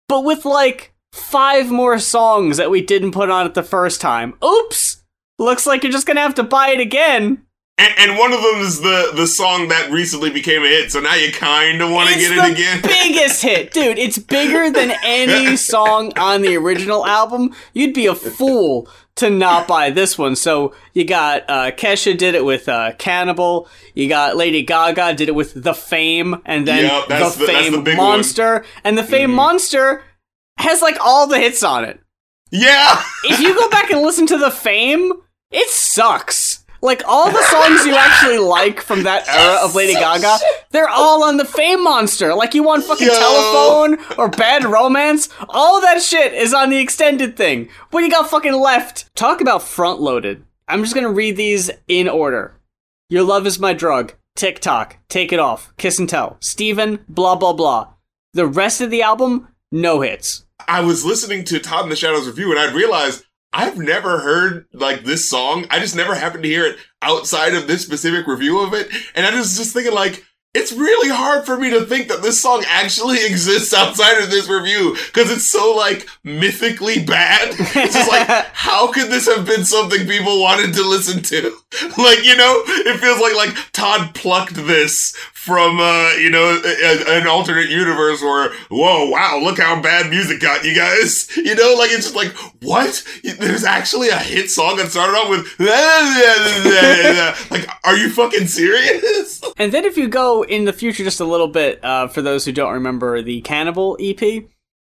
[0.07, 4.33] but with like five more songs that we didn't put on it the first time.
[4.43, 5.03] Oops!
[5.39, 7.41] Looks like you're just gonna have to buy it again."
[7.77, 10.91] and, and one of them is the the song that recently became a hit.
[10.93, 12.81] So now you kind of want to It's get the it again.
[12.83, 13.97] biggest hit, dude.
[13.97, 17.53] It's bigger than any song on the original album.
[17.73, 20.37] You'd be a fool to not buy this one.
[20.37, 23.67] So you got uh, Kesha did it with uh, Cannibal.
[23.93, 27.71] You got Lady Gaga did it with The Fame, and then Yep, The the- Fame
[27.73, 28.07] the big one.
[28.07, 29.35] Monster, and The Fame Mhm.
[29.35, 30.03] Monster
[30.57, 31.99] has like all the hits on it.
[32.51, 33.01] yeah.
[33.23, 35.11] If you go back and listen to The Fame,
[35.51, 36.63] it sucks.
[36.81, 40.37] Like all the songs you actually like from that era of Lady Gaga,
[40.69, 42.35] they're all on the Fame Monster.
[42.35, 43.13] Like you want fucking Yo.
[43.13, 47.69] telephone or Bad Romance, all that shit is on the extended thing.
[47.89, 49.13] What you got fucking left?
[49.15, 50.45] Talk about front loaded.
[50.67, 52.53] I'm just gonna read these in order.
[53.09, 54.13] Your love is my drug.
[54.35, 54.97] TikTok.
[55.09, 55.73] Take it off.
[55.77, 56.37] Kiss and tell.
[56.39, 56.99] Stephen.
[57.09, 57.93] Blah blah blah.
[58.33, 60.44] The rest of the album, no hits.
[60.67, 64.65] I was listening to Todd in the Shadows review and I realized I've never heard
[64.73, 65.65] like this song.
[65.69, 68.89] I just never happened to hear it outside of this specific review of it.
[69.15, 72.41] And I was just thinking like, it's really hard for me to think that this
[72.41, 77.49] song actually exists outside of this review because it's so like mythically bad.
[77.51, 81.57] It's just like, how could this have been something people wanted to listen to?
[81.97, 87.19] like, you know, it feels like like Todd plucked this from uh, you know, a,
[87.19, 91.29] an alternate universe where, whoa, wow, look how bad music got you guys.
[91.45, 93.05] You know, like it's just like, what?
[93.23, 95.45] There's actually a hit song that started off with
[97.51, 99.43] like, are you fucking serious?
[99.57, 102.45] And then if you go in the future just a little bit, uh, for those
[102.45, 104.45] who don't remember, the Cannibal EP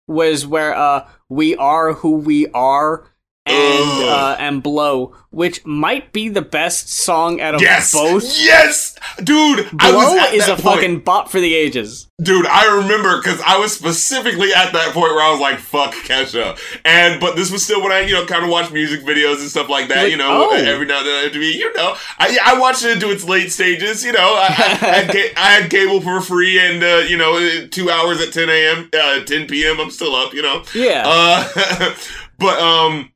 [0.08, 3.06] was where uh, "We Are Who We Are"
[3.46, 8.24] and uh, and Blow, which might be the best song out of Yes, both.
[8.40, 9.68] yes, dude.
[9.80, 10.62] I was Blow is a point.
[10.62, 12.08] fucking bop for the ages.
[12.22, 15.94] Dude, I remember because I was specifically at that point where I was like, "Fuck
[15.94, 19.40] Kesha," and but this was still when I, you know, kind of watched music videos
[19.42, 20.04] and stuff like that.
[20.04, 20.56] Like, you know, oh.
[20.56, 23.52] every now and then, to me, you know, I, I watched it into its late
[23.52, 24.06] stages.
[24.06, 24.48] You know, I,
[24.82, 28.90] I, I had cable for free, and uh, you know, two hours at 10 a.m.,
[28.98, 29.80] uh, 10 p.m.
[29.82, 30.34] I'm still up.
[30.34, 31.04] You know, Yeah.
[31.06, 31.94] uh,
[32.38, 33.10] but um.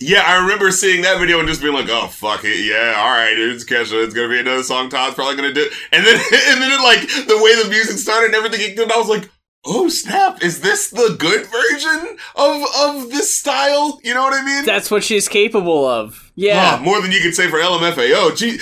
[0.00, 3.10] Yeah, I remember seeing that video and just being like, "Oh fuck it, yeah, all
[3.10, 4.04] right, it's Kesha.
[4.04, 4.88] It's gonna be another song.
[4.88, 6.14] Todd's probably gonna do." And then,
[6.48, 9.08] and then, it, like the way the music started and everything kicked in, I was
[9.08, 9.30] like,
[9.64, 10.42] "Oh snap!
[10.42, 14.64] Is this the good version of of this style?" You know what I mean?
[14.64, 16.30] That's what she's capable of.
[16.34, 16.78] Yeah.
[16.78, 18.36] Ah, more than you could say for LMFAO.
[18.36, 18.58] Gee,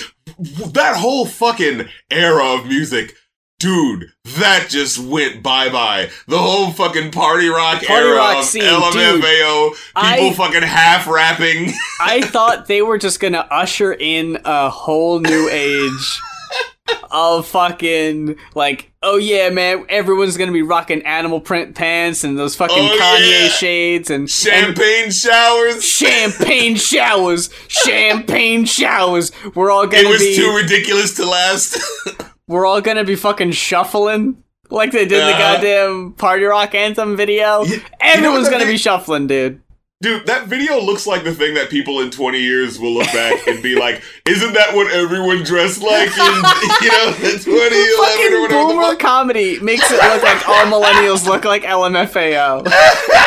[0.71, 3.13] that whole fucking era of music.
[3.57, 6.09] Dude, that just went bye bye.
[6.27, 9.69] The whole fucking party rock Party era rock of scene, LMFAO.
[9.71, 11.71] People I- fucking half rapping.
[12.01, 16.21] I thought they were just gonna usher in a whole new age
[17.09, 22.55] of fucking like, oh yeah, man, everyone's gonna be rocking animal print pants and those
[22.57, 23.47] fucking Oh, Kanye yeah.
[23.47, 25.83] shades and and Champagne showers.
[25.85, 29.31] champagne showers, champagne showers.
[29.55, 31.77] We're all gonna It was be, too ridiculous to last.
[32.47, 34.43] we're all gonna be fucking shuffling.
[34.69, 35.55] Like they did the Uh-huh.
[35.55, 37.63] goddamn party rock anthem video.
[37.63, 37.81] You-
[38.15, 39.61] you know gonna be shuffling, dude.
[40.01, 43.33] Dude, that video looks like the thing that people in 20 years will look back
[43.47, 46.35] and be like, isn't that what everyone dressed like in,
[46.81, 51.45] you know, 2011 or whatever the boomer comedy makes it look like all millennials look
[51.45, 52.65] like LMFAO.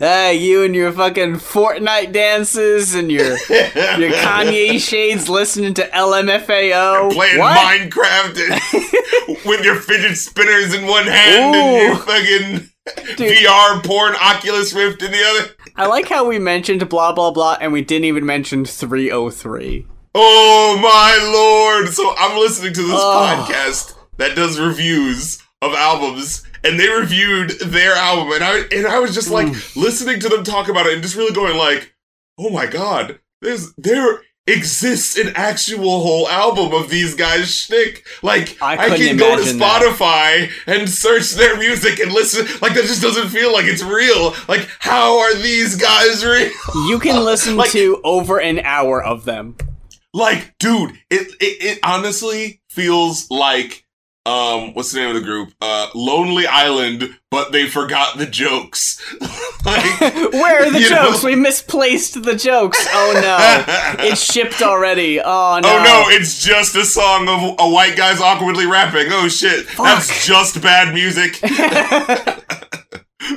[0.00, 7.12] Ah, you and your fucking Fortnite dances and your your Kanye shades listening to LMFAO.
[7.12, 7.56] Playing what?
[7.58, 11.96] Minecraft and- with your fidget spinners in one hand and your Ooh.
[11.96, 12.70] fucking
[13.16, 13.36] Dude.
[13.38, 15.50] VR porn Oculus Rift in the other.
[15.76, 19.86] I like how we mentioned blah blah blah and we didn't even mention 303.
[20.14, 21.92] Oh my lord!
[21.92, 23.44] So I'm listening to this Oh.
[23.46, 28.98] podcast that does reviews of albums, and they reviewed their album, and I and I
[28.98, 31.94] was just like listening to them talk about it, and just really going like,
[32.38, 38.06] "Oh my god, there's there exists an actual whole album of these guys' shtick.
[38.22, 39.82] Like I I, can go to imagine that.
[39.82, 42.46] Spotify and search their music and listen.
[42.62, 44.34] Like that just doesn't feel like it's real.
[44.48, 46.50] Like how are these guys real?
[46.88, 49.56] You can listen Like- to over an hour of them.
[50.14, 53.84] Like, dude, it, it it honestly feels like
[54.28, 55.52] um what's the name of the group?
[55.60, 59.00] Uh Lonely Island, but they forgot the jokes.
[59.64, 61.22] like Where are the jokes?
[61.22, 61.28] know?
[61.28, 62.86] We misplaced the jokes.
[62.90, 63.64] Oh no.
[64.04, 65.20] it's shipped already.
[65.20, 65.68] Oh no.
[65.68, 69.06] Oh no, it's just a song of a white guy's awkwardly rapping.
[69.10, 69.66] Oh shit.
[69.76, 71.40] That's just bad music.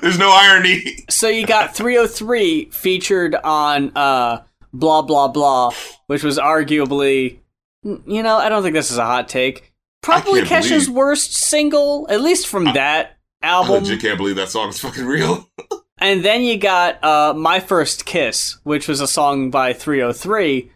[0.01, 1.05] There's no irony.
[1.09, 5.73] So you got 3OH!3 featured on uh blah blah blah,
[6.07, 7.39] which was arguably
[7.83, 9.70] you know, I don't think this is a hot take.
[10.01, 13.83] Probably I Kesha's believe- worst single, at least from that I album.
[13.83, 15.47] legit can't believe that song is fucking real.
[16.03, 20.63] And then you got uh My First Kiss, which was a song by 3OH!3.
[20.63, 20.71] Which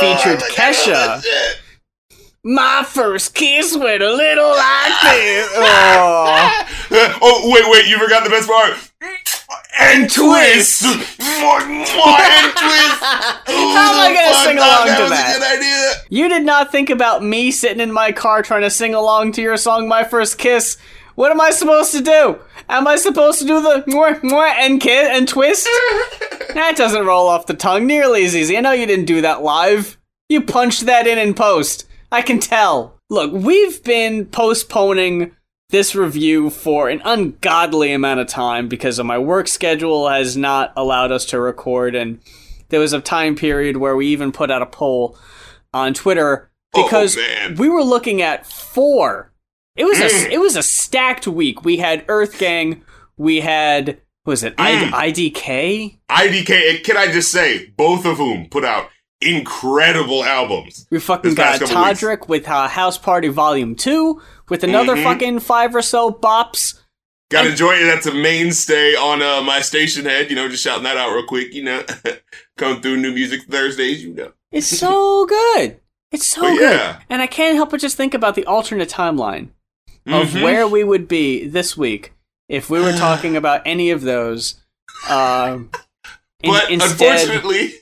[0.00, 1.22] featured Oh, Kesha.
[2.44, 5.50] My first kiss went a little like this.
[5.56, 6.66] Oh.
[7.22, 8.76] oh wait, wait, you forgot the best part.
[9.78, 11.06] And twist, and
[11.86, 11.92] twist.
[13.46, 15.36] How am I gonna sing along that to that?
[15.36, 15.92] a good idea.
[16.10, 19.42] You did not think about me sitting in my car trying to sing along to
[19.42, 20.76] your song My First Kiss.
[21.16, 22.38] What am I supposed to do?
[22.68, 25.64] Am I supposed to do the mwah, mwah, and kid and twist?
[26.54, 28.56] that doesn't roll off the tongue nearly as easy.
[28.56, 29.98] I know you didn't do that live.
[30.28, 31.86] You punched that in in post.
[32.10, 32.98] I can tell.
[33.10, 35.34] Look, we've been postponing
[35.70, 40.72] this review for an ungodly amount of time because of my work schedule has not
[40.76, 42.20] allowed us to record and
[42.68, 45.18] there was a time period where we even put out a poll
[45.72, 47.54] on Twitter Oh, because man.
[47.54, 49.32] we were looking at four.
[49.76, 51.64] It was a it was a stacked week.
[51.64, 52.82] We had Earth Gang,
[53.16, 54.92] we had what was it Mm.
[54.92, 55.98] I, IDK?
[56.10, 58.88] IDK, can I just say, both of whom put out
[59.24, 60.86] incredible albums.
[60.90, 62.00] We fucking got couple weeks.
[62.00, 65.02] Todrick with uh, House Party Volume Two with another Mhm.
[65.04, 66.80] fucking five or so bops.
[67.30, 67.84] Gotta enjoy it.
[67.86, 70.28] That's a mainstay on uh, my Stationhead.
[70.30, 71.52] You know, just shouting that out real quick.
[71.54, 71.82] You know,
[72.58, 74.04] come through new music Thursdays.
[74.04, 75.80] You know, It's so good.
[76.12, 76.76] It's so But good.
[76.78, 77.00] yeah.
[77.10, 79.48] And I can't help but just think about the alternate timeline
[80.06, 80.42] of Mhm.
[80.42, 82.12] where we would be this week
[82.48, 84.60] if we were talking about any of those.
[85.08, 85.70] Um,
[86.42, 87.74] in- But instead, unfortunately,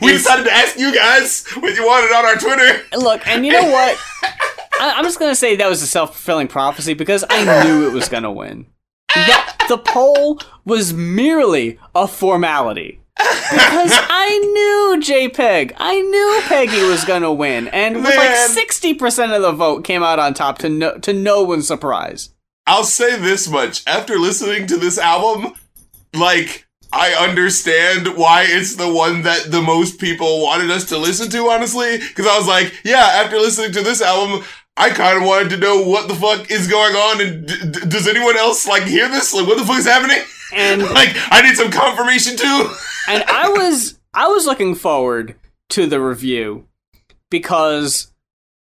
[0.00, 2.82] we decided to ask you guys what you wanted on our Twitter.
[2.98, 3.98] look, and you know what?
[4.78, 7.92] I, I'm just gonna say that was a self fulfilling prophecy because I knew it
[7.92, 8.66] was gonna win.
[9.14, 13.00] that the poll was merely a formality.
[13.16, 15.72] Because I knew JPEG.
[15.78, 17.68] I knew Peggy was gonna win.
[17.68, 21.12] And with like sixty percent of the vote came out on top to no to
[21.12, 22.34] no one's surprise.
[22.66, 23.82] I'll say this much.
[23.86, 25.54] After listening to this album,
[26.12, 26.65] like,
[26.96, 31.50] I understand why it's the one that the most people wanted us to listen to,
[31.50, 31.98] honestly.
[31.98, 34.42] Because I was like, yeah, after listening to this album,
[34.78, 37.88] I kind of wanted to know what the fuck is going on, and d- d-
[37.88, 39.34] does anyone else like hear this?
[39.34, 40.22] Like, what the fuck is happening?
[40.54, 42.74] And like, I need some confirmation too.
[43.08, 45.36] and I was I was looking forward
[45.70, 46.66] to the review
[47.30, 48.12] because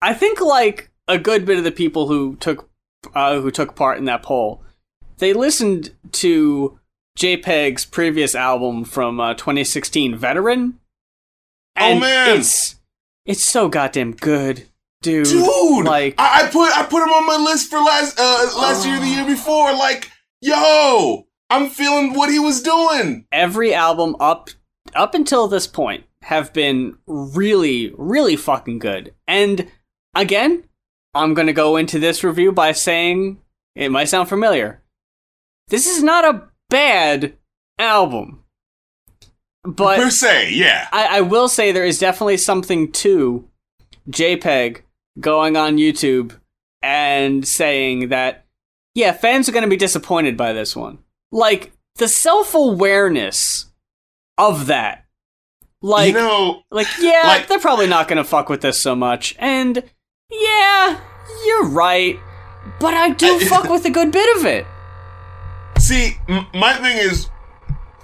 [0.00, 2.68] I think like a good bit of the people who took
[3.14, 4.62] uh, who took part in that poll,
[5.18, 6.78] they listened to
[7.18, 10.78] JPEG's previous album from uh, 2016, Veteran.
[11.76, 12.38] And Oh, man.
[12.38, 12.76] it's
[13.24, 14.68] it's so goddamn good,
[15.02, 15.26] dude.
[15.26, 18.86] Dude, like I, I put I put him on my list for last uh last
[18.86, 19.72] year, the year before.
[19.72, 20.10] Like,
[20.40, 23.26] yo, I'm feeling what he was doing.
[23.32, 24.50] every album up
[24.94, 29.66] up until this point have been really really fucking good and
[30.14, 30.62] again
[31.14, 33.40] i'm going to go into this review by saying
[33.74, 34.82] it might sound familiar
[35.68, 36.42] this is not a
[36.72, 37.34] bad
[37.78, 38.42] album
[39.64, 40.88] but per se, yeah.
[40.92, 43.48] I, I will say there is definitely something to
[44.10, 44.82] JPEG
[45.20, 46.36] going on YouTube
[46.82, 48.44] and saying that,
[48.94, 50.98] yeah, fans are going to be disappointed by this one.
[51.30, 53.66] Like, the self awareness
[54.36, 55.04] of that.
[55.80, 58.96] Like, you know, like, yeah, like- they're probably not going to fuck with this so
[58.96, 59.36] much.
[59.38, 59.82] And,
[60.30, 61.00] yeah,
[61.46, 62.18] you're right.
[62.80, 64.66] But I do fuck with a good bit of it.
[65.82, 67.28] See, m- my thing is,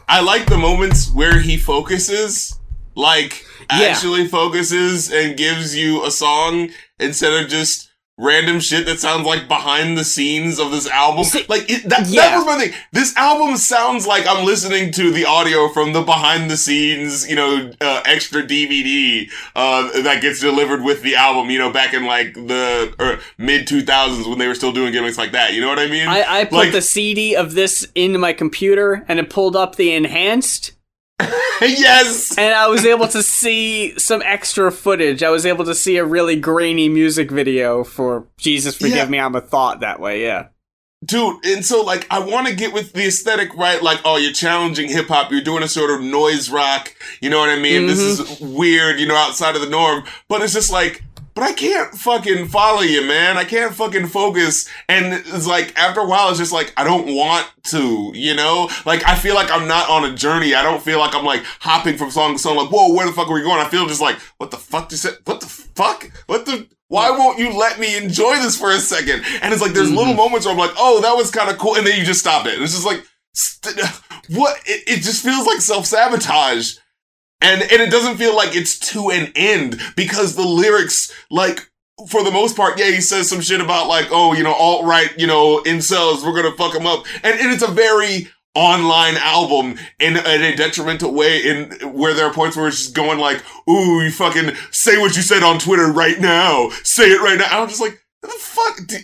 [0.08, 2.58] I like the moments where he focuses,
[2.94, 3.88] like Yeah.
[3.88, 7.87] actually focuses and gives you a song instead of just
[8.18, 11.22] random shit that sounds like behind the scenes of this album.
[11.24, 12.74] See, like it, that, that was my thing.
[12.92, 17.36] This album sounds like I'm listening to the audio from the behind the scenes, you
[17.36, 21.48] know, uh, extra DVD uh, that gets delivered with the album.
[21.50, 25.32] You know, back in like the mid 2000s when they were still doing gimmicks like
[25.32, 25.54] that.
[25.54, 26.08] You know what I mean?
[26.08, 29.76] I, I put Like- the CD of this into my computer and it pulled up
[29.76, 30.72] the enhanced.
[31.60, 32.36] yes.
[32.38, 35.22] and I was able to see some extra footage.
[35.22, 39.06] I was able to see a really grainy music video for Jesus Forgive Yeah.
[39.06, 40.48] Me, I'm a Thot that way, yeah.
[41.04, 44.32] Dude, and so like I want to get with the aesthetic right, like oh you're
[44.32, 47.86] challenging hip hop, you're doing a sort of noise rock, you know what I mean?
[47.86, 48.54] This is mm-hmm.
[48.54, 51.04] weird, you know, outside of the norm, but it's just like,
[51.38, 53.36] but I can't fucking follow you, man.
[53.36, 57.14] I can't fucking focus, and it's like after a while, it's just like I don't
[57.14, 58.68] want to, you know?
[58.84, 60.56] Like I feel like I'm not on a journey.
[60.56, 63.12] I don't feel like I'm like hopping from song to song, like whoa, where the
[63.12, 63.60] fuck are we going?
[63.60, 66.66] I feel just like what the fuck just what the fuck, what the.
[66.88, 69.22] Why won't you let me enjoy this for a second?
[69.42, 70.16] And it's like there's little mm-hmm.
[70.16, 72.46] moments where I'm like, oh, that was kind of cool, and then you just stop
[72.46, 72.54] it.
[72.54, 73.78] And it's just like, st-
[74.30, 74.58] what?
[74.66, 76.78] It, it just feels like self sabotage,
[77.40, 81.70] and and it doesn't feel like it's to an end because the lyrics, like
[82.08, 84.84] for the most part, yeah, he says some shit about like, oh, you know, alt
[84.84, 89.16] right, you know, incels, we're gonna fuck them up, and, and it's a very online
[89.18, 93.18] album in, in a detrimental way in where there are points where it's just going
[93.18, 96.68] like ooh you fucking say what you said on twitter right now.
[96.82, 97.46] Say it right now.
[97.50, 98.76] I'm just like the fuck?
[98.86, 98.96] Do,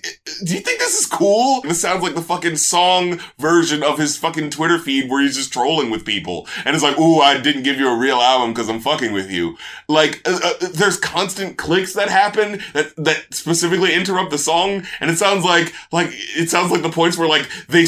[0.45, 1.61] do you think this is cool?
[1.61, 5.53] This sounds like the fucking song version of his fucking twitter feed where he's just
[5.53, 6.49] trolling with people.
[6.65, 9.31] And it's like ooh i didn't give you a real album because i'm fucking with
[9.31, 9.57] you.
[9.89, 14.85] Like uh, uh, there's constant clicks that happen that that specifically interrupt the song.
[14.99, 17.87] And it sounds like like it sounds like the points where like they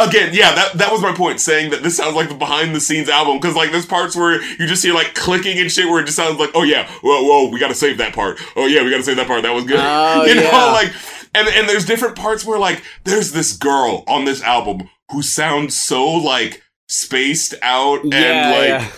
[0.00, 2.80] again yeah that that was my point saying that this sounds like the behind the
[2.80, 3.38] scenes album.
[3.38, 6.16] Because like there's parts where you just hear like clicking and shit where it just
[6.16, 8.40] sounds like oh yeah whoa whoa we gotta save that part.
[8.56, 9.42] Oh yeah we gotta save that part.
[9.42, 9.78] That was good.
[9.78, 10.42] Oh, you know?
[10.42, 10.62] yeah.
[10.72, 10.92] Like
[11.34, 15.80] and and there's different parts where like there's this girl on this album who sounds
[15.80, 18.92] so like spaced out and Yeah, like yeah.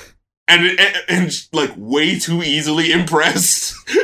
[0.47, 3.74] And, and and like way too easily impressed.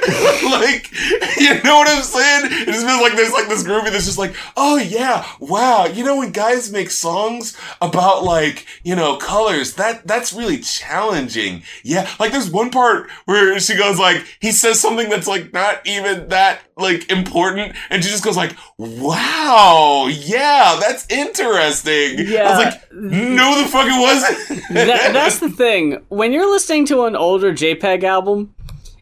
[0.45, 0.91] like,
[1.39, 2.47] you know what I'm saying?
[2.47, 5.85] It just feels like there's like this groupie that's just like, oh yeah, wow.
[5.87, 11.63] You know when guys make songs about like you know colors, that that's really challenging.
[11.85, 15.87] Yeah, like there's one part where she goes like, he says something that's like not
[15.87, 22.21] even that like important, and she just goes like, wow, yeah, that's interesting.
[22.21, 22.57] I Yeah.
[22.57, 24.75] was like, no, the fuck it wasn't.
[24.75, 26.03] that, that's the thing.
[26.09, 28.55] When you're listening to an older JPEG album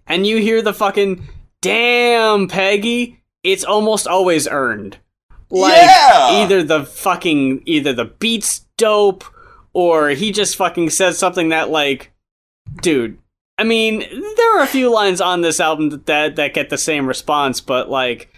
[0.07, 1.29] and you hear the fucking
[1.61, 4.99] damn Peggy, it's almost always earned.
[5.51, 6.43] Like Yeah!
[6.43, 9.25] either the fucking either the beat's dope
[9.73, 12.13] or he just fucking says something that like
[12.83, 13.19] dude,
[13.57, 16.79] I mean, there are a few lines on this album that that, that get the
[16.79, 18.31] same response, but like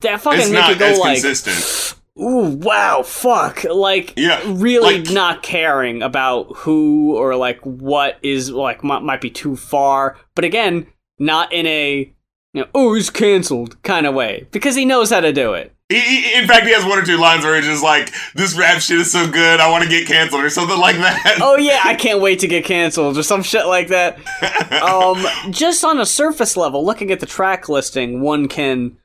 [0.00, 1.97] that fucking it's make not you go as like consistent.
[2.20, 3.64] Ooh, wow, fuck.
[3.64, 9.20] Like, Yeah, really like- not caring about who or like what is like might, might
[9.20, 10.16] be too far.
[10.34, 10.86] But again,
[11.18, 12.12] not in a
[12.54, 15.72] you know, oh, he's canceled kind of way because he knows how to do it.
[15.90, 18.54] He, he- in fact, he has one or two lines where he's just like, "This
[18.56, 21.38] rap shit is so good, I want to get canceled" or something like that.
[21.42, 24.18] Oh yeah, I can't wait to get canceled or some shit like that.
[24.82, 28.98] Um, just on a surface level, looking at the track listing, one can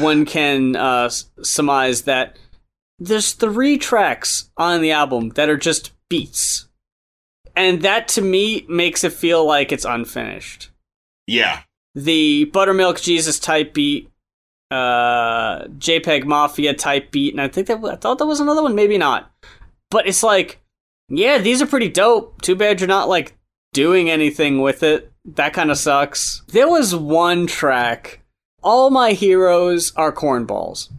[0.00, 1.10] one can uh,
[1.42, 2.36] surmise that
[2.98, 6.68] there's three tracks on the album that are just beats,
[7.56, 10.70] and that to me makes it feel like it's unfinished.
[11.26, 11.62] yeah,
[11.94, 14.10] The Buttermilk Jesus type beat,
[14.70, 18.74] uh, JPEG Mafia type beat, and I think that I thought that was another one,
[18.74, 19.30] maybe not.
[19.90, 20.60] But it's like,
[21.08, 22.42] yeah, these are pretty dope.
[22.42, 23.36] Too bad you're not like
[23.72, 25.12] doing anything with it.
[25.24, 26.42] That kind of sucks.
[26.48, 28.20] There was one track.
[28.62, 30.90] All my heroes are cornballs.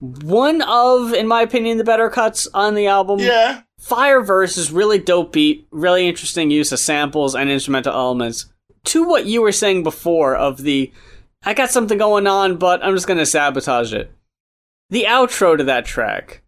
[0.00, 3.20] One of, in my opinion, the better cuts on the album.
[3.20, 3.62] yeah.
[3.80, 8.46] Fireverse is really dope beat, really interesting use of samples and instrumental elements.
[8.84, 10.92] To what you were saying before of the,
[11.44, 14.10] I got something going on, but I'm just gonna sabotage it.
[14.90, 16.42] The outro to that track,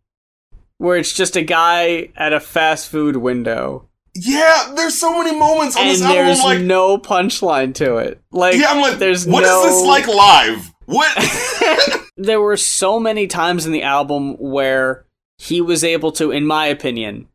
[0.78, 5.76] where it's just a guy at a fast food window, Yeah, there's so many moments
[5.76, 6.16] on and this album.
[6.16, 8.20] there's like, no punchline to it.
[8.30, 9.62] Like, yeah, I'm like, there's what is no...
[9.64, 10.72] this like live?
[10.86, 12.10] What?
[12.16, 15.04] there were so many times in the album where
[15.38, 17.28] he was able to, in my opinion,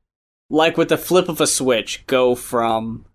[0.50, 3.06] like with the flip of a switch, go from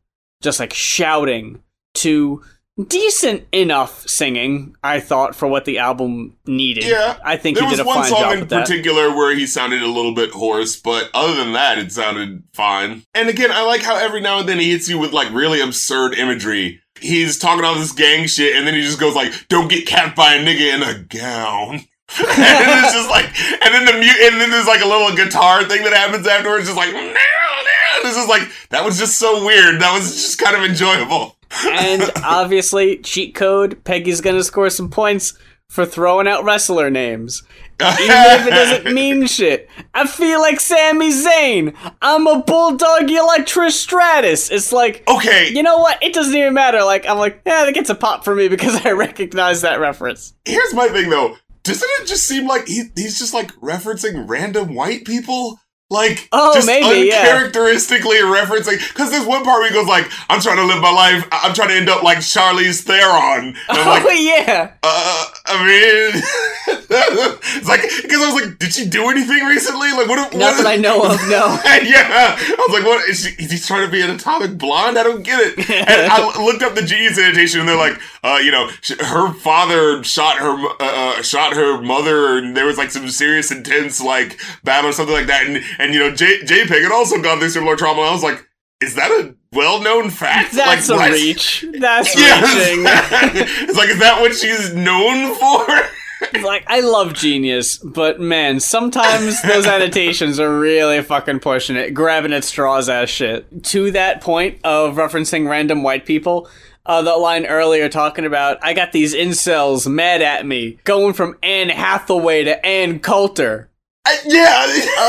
[0.43, 1.63] just like shouting
[1.95, 2.43] to
[2.89, 4.77] decent enough singing.
[4.83, 6.85] I thought for what the album needed.
[6.85, 8.67] Yeah, I think there he was did a one song in with that.
[8.67, 13.03] particular where he sounded a little bit hoarse, but other than that, it sounded fine.
[13.15, 15.61] And again, I like how every now and then he hits you with like really
[15.61, 16.81] absurd imagery.
[17.01, 20.17] He's talking all this gang shit, and then he just goes like, "Don't get capped
[20.17, 21.75] by a nigga in a gown."
[22.19, 23.27] and it's just like,
[23.65, 26.67] and then the mute, and then there's like a little guitar thing that happens afterwards,
[26.67, 29.81] just like, "No, no." This is like that was just so weird.
[29.81, 31.37] That was just kind of enjoyable.
[31.67, 33.83] and obviously, cheat code.
[33.85, 35.35] Peggy's gonna score some points
[35.69, 37.43] for throwing out wrestler names.
[37.81, 39.69] Even if it doesn't mean shit.
[39.93, 41.77] I feel like Sami Zayn.
[42.01, 44.51] I'm a bulldog, you like Trish Stratus.
[44.51, 46.03] It's like, okay, you know what?
[46.03, 46.83] It doesn't even matter.
[46.83, 50.35] Like, I'm like, yeah, that gets a pop for me because I recognize that reference.
[50.45, 51.37] Here's my thing though.
[51.63, 55.59] Doesn't it just seem like he, he's just like referencing random white people?
[55.89, 57.21] Like, Oh, just maybe, yeah.
[57.21, 58.79] uncharacteristically referencing.
[58.89, 61.25] Because there's one part where he goes like, "I'm trying to live my life.
[61.31, 64.73] I'm trying to end up like Charlize Theron." And I'm like, oh, yeah.
[64.83, 66.23] uh, I mean,
[66.91, 70.35] it's like because I was like, "Did she do anything recently?" Like, what?
[70.35, 71.47] Not what that I know of, no.
[71.65, 74.99] yeah, I was like, "What is, she, is he trying to be an atomic blonde?"
[74.99, 75.71] I don't get it.
[75.87, 79.33] And I looked up the genius annotation, and they're like, "Uh, you know, sh- her
[79.35, 84.01] father shot her, uh, uh, shot her mother, and there was like some serious, intense
[84.01, 87.39] like battle or something like that." And and you know, J- JPEG had also gone
[87.39, 88.01] through similar trauma.
[88.03, 88.45] And I was like,
[88.81, 91.13] "Is that a well-known fact?" That's like, a what?
[91.13, 91.65] reach.
[91.79, 92.85] That's Yeah, reaching.
[93.69, 96.43] it's like, is that what she's known for?
[96.43, 102.33] like, I love Genius, but man, sometimes those annotations are really fucking pushing it, grabbing
[102.33, 103.65] at straws ass shit.
[103.65, 106.49] To that point of referencing random white people,
[106.87, 111.37] uh, the line earlier talking about, I got these incels mad at me, going from
[111.43, 113.69] Anne Hathaway to Ann Coulter.
[114.07, 114.63] I, yeah.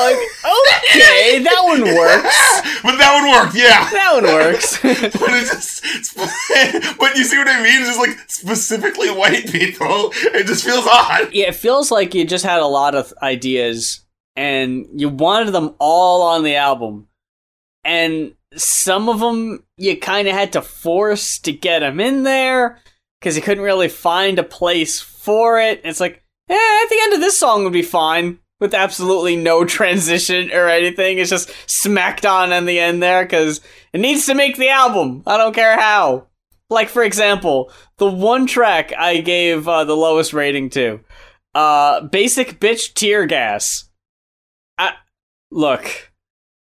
[0.09, 0.17] Like,
[0.89, 2.81] okay, that one works.
[2.81, 3.87] but that one work, yeah.
[3.91, 4.81] That one works.
[4.81, 7.81] but it just, but you see what I mean?
[7.81, 10.11] It's just like specifically white people.
[10.13, 11.31] It just feels odd.
[11.31, 14.01] yeah, it feels like you just had a lot of ideas
[14.35, 17.07] and you wanted them all on the album.
[17.83, 22.79] And some of them you kind of had to force to get them in there
[23.19, 25.81] because you couldn't really find a place for it.
[25.83, 29.65] It's like, eh, at the end of this song would be fine with absolutely no
[29.77, 31.17] transition or anything.
[31.17, 33.61] It's just smacked on in the end there because
[33.93, 35.23] it needs to make the album.
[35.25, 36.27] I don't care how.
[36.69, 40.99] Like, for example, the one track I gave uh, the lowest rating to
[41.55, 43.89] uh, Basic Bitch Tear Gas.
[44.77, 44.93] I,
[45.49, 46.11] look,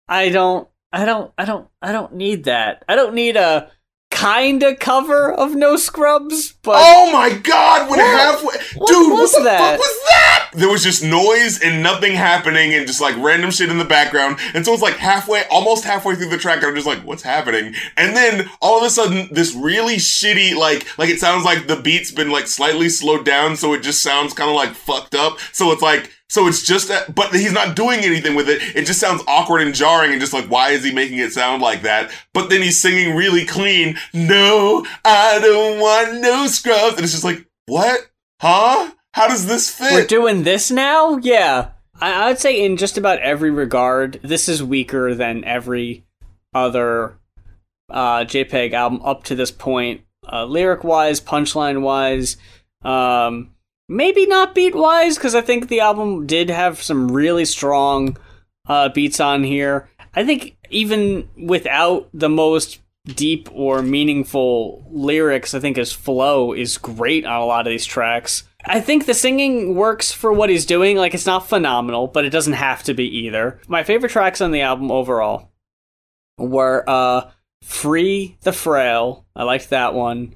[0.08, 2.86] I don't, I don't, I don't, I don't need that.
[2.88, 3.72] I don't need a
[4.16, 8.08] kinda cover of No Scrubs, but Oh my god, when What?
[8.20, 8.56] halfway.
[8.78, 9.60] What Dude, was what the that?
[9.72, 10.50] fuck was that?
[10.54, 14.38] There was just noise and nothing happening and just like random shit in the background.
[14.54, 17.24] And so it's like halfway, almost halfway through the track, and I'm just like, what's
[17.24, 17.76] happening?
[17.98, 21.76] And then all of a sudden, this really shitty, like, like it sounds like the
[21.76, 25.40] beat's been like slightly slowed down, so it just sounds kind of like fucked up.
[25.52, 28.62] So it's like, so it's just that, but he's not doing anything with it.
[28.76, 31.62] It just sounds awkward and jarring and just like, why is he making it sound
[31.62, 32.12] like that?
[32.34, 33.98] But then he's singing really clean.
[34.14, 36.96] No, I don't want no scrubs.
[36.96, 38.10] And it's just like, what?
[38.42, 38.92] Huh?
[39.14, 39.94] How does this fit?
[39.94, 41.18] we're doing this now?
[41.18, 41.70] Yeah.
[42.02, 46.06] I, I'd say in just about every regard, this is weaker than every
[46.54, 47.18] other
[47.90, 50.02] uh, JPEG album up to this point.
[50.28, 52.38] Uh, lyric wise, punchline wise,
[52.84, 53.52] um,
[53.88, 58.18] maybe not beat wise, because I think the album did have some really strong
[58.68, 59.90] uh, beats on here.
[60.14, 66.78] I think even without the most deep or meaningful lyrics, I think his flow is
[66.78, 68.44] great on a lot of these tracks.
[68.66, 70.98] I think the singing works for what he's doing.
[70.98, 73.60] Like, it's not phenomenal, but it doesn't have to be either.
[73.68, 75.52] My favorite tracks on the album overall
[76.40, 77.30] were uh,
[77.62, 79.28] Free the Frail.
[79.36, 80.36] I liked that one.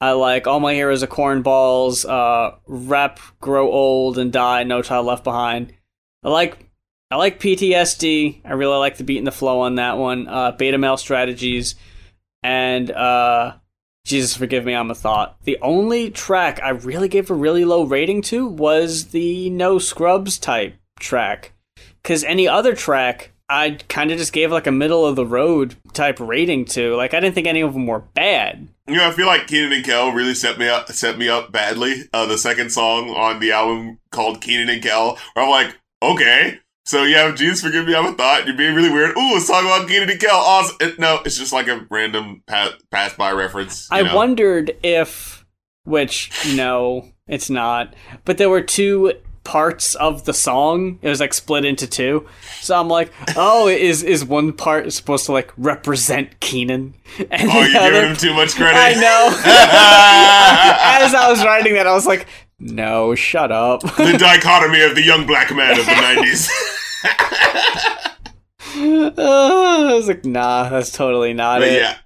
[0.00, 5.06] I like All My Heroes Are Cornballs, uh, Rep, Grow Old and Die, No Child
[5.06, 5.72] Left Behind.
[6.22, 6.68] I like
[7.10, 8.42] I like PTSD.
[8.44, 10.28] I really like the beat and the flow on that one.
[10.28, 11.74] Uh, Beta Male Strategies
[12.42, 13.54] and uh,
[14.04, 15.36] Jesus Forgive Me, I'm a Thot.
[15.44, 20.38] The only track I really gave a really low rating to was the No Scrubs
[20.38, 21.52] type track.
[22.02, 25.76] Because any other track, I kind of just gave like a middle of the road
[25.94, 26.94] type rating to.
[26.96, 28.68] Like I didn't think any of them were bad.
[28.86, 31.50] You know, I feel like Kenan and Kel really set me up set me up
[31.50, 32.08] badly.
[32.12, 36.58] Uh, the second song on the album called Kenan and Kel, where I'm like, okay.
[36.84, 38.46] So you have Jesus forgive me, I'm a thot.
[38.46, 39.16] You're being really weird.
[39.16, 40.36] Ooh, a song about Kenan and Kel.
[40.36, 40.76] Awesome.
[40.80, 43.88] It, no, it's just like a random pa- pass by reference.
[43.90, 44.16] I know?
[44.16, 45.44] wondered if,
[45.84, 47.94] which no, it's not,
[48.24, 49.12] but there were two
[49.48, 50.98] parts of the song.
[51.00, 52.28] It was like split into two.
[52.60, 56.94] So I'm like, oh, is is one part supposed to like represent Kenan?
[57.30, 58.76] And oh, you're other, giving him too much credit.
[58.78, 59.28] I know.
[61.06, 62.26] As I was writing that, I was like,
[62.58, 63.80] no, shut up.
[63.80, 66.50] the dichotomy of the young black man of the '90s.
[69.16, 71.80] uh, I was like, nah, that's totally not but it.
[71.80, 71.96] Yeah,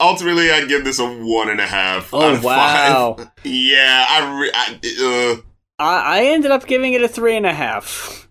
[0.00, 2.14] ultimately, I'd give this a one and a half.
[2.14, 3.16] Oh wow!
[3.18, 3.30] Five.
[3.44, 5.42] Yeah, I, re- I, uh,
[5.78, 8.28] I, I ended up giving it a three and a half.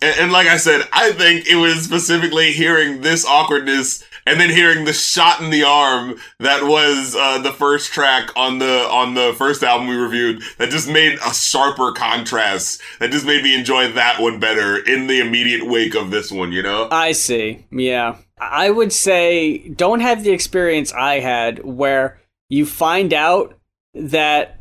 [0.00, 4.50] And, and, like I said, I think it was specifically hearing this awkwardness and then
[4.50, 9.14] hearing the shot in the arm that was uh, the first track on the on
[9.14, 13.58] the first album we reviewed that just made a sharper contrast that just made me
[13.58, 16.88] enjoy that one better in the immediate wake of this one you know?
[16.90, 17.64] I see.
[17.70, 18.16] Yeah.
[18.38, 22.20] I would say don't have the experience i had where
[22.50, 23.58] you find out
[23.94, 24.57] that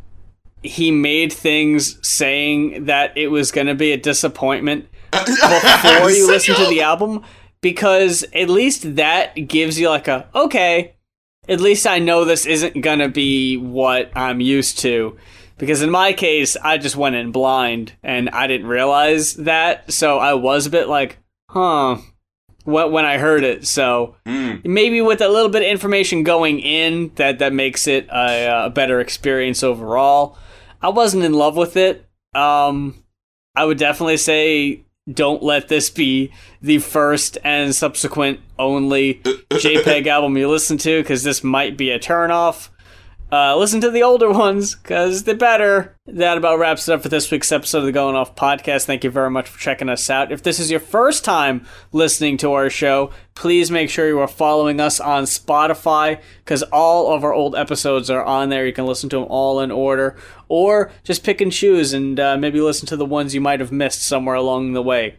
[0.68, 6.56] he made things saying that it was going to be a disappointment before you listen
[6.56, 7.24] to the album
[7.62, 10.96] because at least that gives you like a okay,
[11.48, 15.18] at least I know this isn't gonna be what I'm used to.
[15.58, 20.20] Because in my case, I just went in blind and I didn't realize that, so
[20.20, 21.18] I was a bit like,
[21.50, 21.98] huh,
[22.64, 23.66] what when I heard it.
[23.66, 24.64] So mm.
[24.64, 28.70] maybe with a little bit of information going in, that that makes it a, a
[28.70, 30.38] better experience overall.
[30.82, 32.06] I wasn't in love with it.
[32.34, 33.04] Um,
[33.56, 39.16] I would definitely say don't let this be the first and subsequent only
[39.52, 42.70] JPEG album you listen to because this might be a turnoff.
[43.30, 45.98] Uh, listen to the older ones because they're better.
[46.06, 48.86] That about wraps it up for this week's episode of the Going Off podcast.
[48.86, 50.32] Thank you very much for checking us out.
[50.32, 54.30] If this is your first time listening to our show, please make sure you are
[54.30, 58.66] following us on Spotify because all of our old episodes are on there.
[58.66, 60.16] You can listen to them all in order
[60.48, 63.74] or just pick and choose and uh, maybe listen to the ones you might have
[63.74, 65.18] missed somewhere along the way.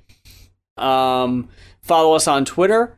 [0.78, 1.50] Um,
[1.82, 2.97] follow us on Twitter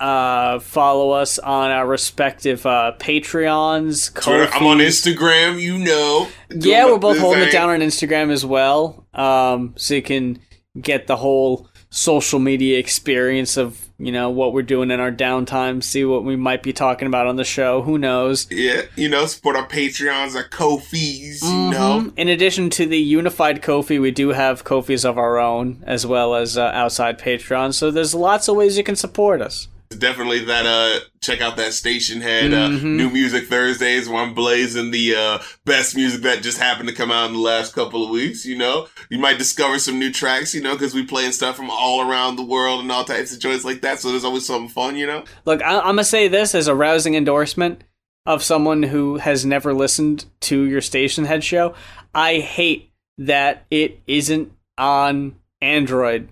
[0.00, 4.14] uh, follow us on our respective uh, Patreons.
[4.14, 6.28] Twitter, I'm on Instagram, you know.
[6.50, 7.48] Yeah, we're both holding thing.
[7.48, 9.06] it down on Instagram as well.
[9.12, 10.40] Um, so you can
[10.80, 15.82] get the whole social media experience of you know what we're doing in our downtime
[15.82, 19.24] see what we might be talking about on the show who knows yeah you know
[19.24, 21.70] support our patreons our Ko-fis you mm-hmm.
[21.70, 26.06] know in addition to the unified Ko-fi we do have Ko-fis of our own as
[26.06, 30.44] well as uh, outside patreons so there's lots of ways you can support us definitely
[30.44, 32.96] that uh check out that Stationhead uh mm-hmm.
[32.96, 37.10] new music thursdays where i'm blazing the uh best music that just happened to come
[37.10, 38.86] out in the last couple of weeks you know?
[39.10, 42.36] You might discover some new tracks you know because we playing stuff from all around
[42.36, 45.06] the world and all types of joints like that so there's always something fun you
[45.06, 45.24] know?
[45.44, 47.82] Look I- i'm gonna say this as a rousing endorsement
[48.28, 51.74] of someone who has never listened to your Stationhead show.
[52.14, 56.28] I hate that it isn't on android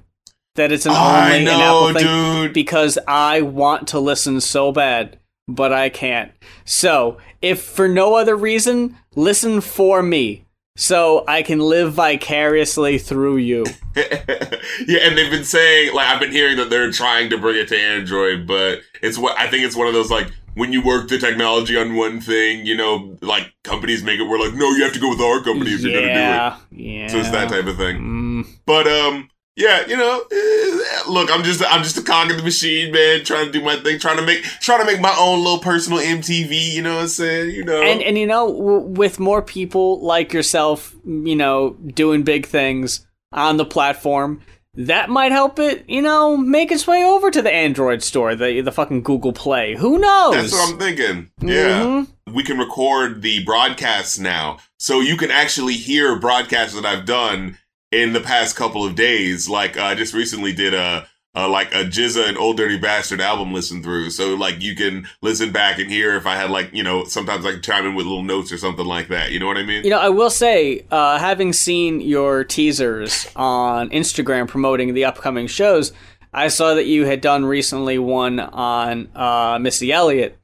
[0.56, 2.52] that it's an only know, an Apple thing dude.
[2.52, 6.32] because I want to listen so bad, but I can't.
[6.64, 10.46] So, if for no other reason, listen for me.
[10.78, 13.64] So I can live vicariously through you.
[13.96, 17.68] yeah, and they've been saying like I've been hearing that they're trying to bring it
[17.68, 21.08] to Android, but it's what I think it's one of those like when you work
[21.08, 24.84] the technology on one thing, you know, like companies make it where like, no, you
[24.84, 26.82] have to go with our company if yeah, you're gonna do it.
[26.82, 27.06] Yeah.
[27.08, 27.96] So it's that type of thing.
[27.98, 28.46] Mm.
[28.66, 32.42] But um yeah, you know, eh, look, I'm just I'm just a cog in the
[32.42, 35.38] machine, man, trying to do my thing, trying to make trying to make my own
[35.42, 36.72] little personal MTV.
[36.74, 37.50] You know what I'm saying?
[37.54, 42.22] You know, And and you know, w- with more people like yourself, you know, doing
[42.22, 44.42] big things on the platform,
[44.74, 48.60] that might help it, you know, make its way over to the Android store, the
[48.60, 49.74] the fucking Google Play.
[49.74, 50.34] Who knows?
[50.34, 51.30] that's what I'm thinking.
[51.40, 52.06] Yeah, Mhm.
[52.34, 57.56] we can record the broadcasts now, so you can actually hear broadcasts that I've done
[58.02, 59.48] in the past couple of days.
[59.48, 61.06] Like uh, I just recently did a.
[61.38, 64.08] Uh, like a GZA and Old Dirty Bastard album listen through.
[64.08, 67.44] So like you can listen back and hear if I had like, you know, sometimes
[67.44, 69.32] I can chime in with little notes or something like that.
[69.32, 69.84] You know what I mean?
[69.84, 75.46] You know, I will say, uh, having seen your teasers on Instagram promoting the upcoming
[75.46, 75.92] shows,
[76.32, 80.38] I saw that you had done recently one on uh, Missy Elliott,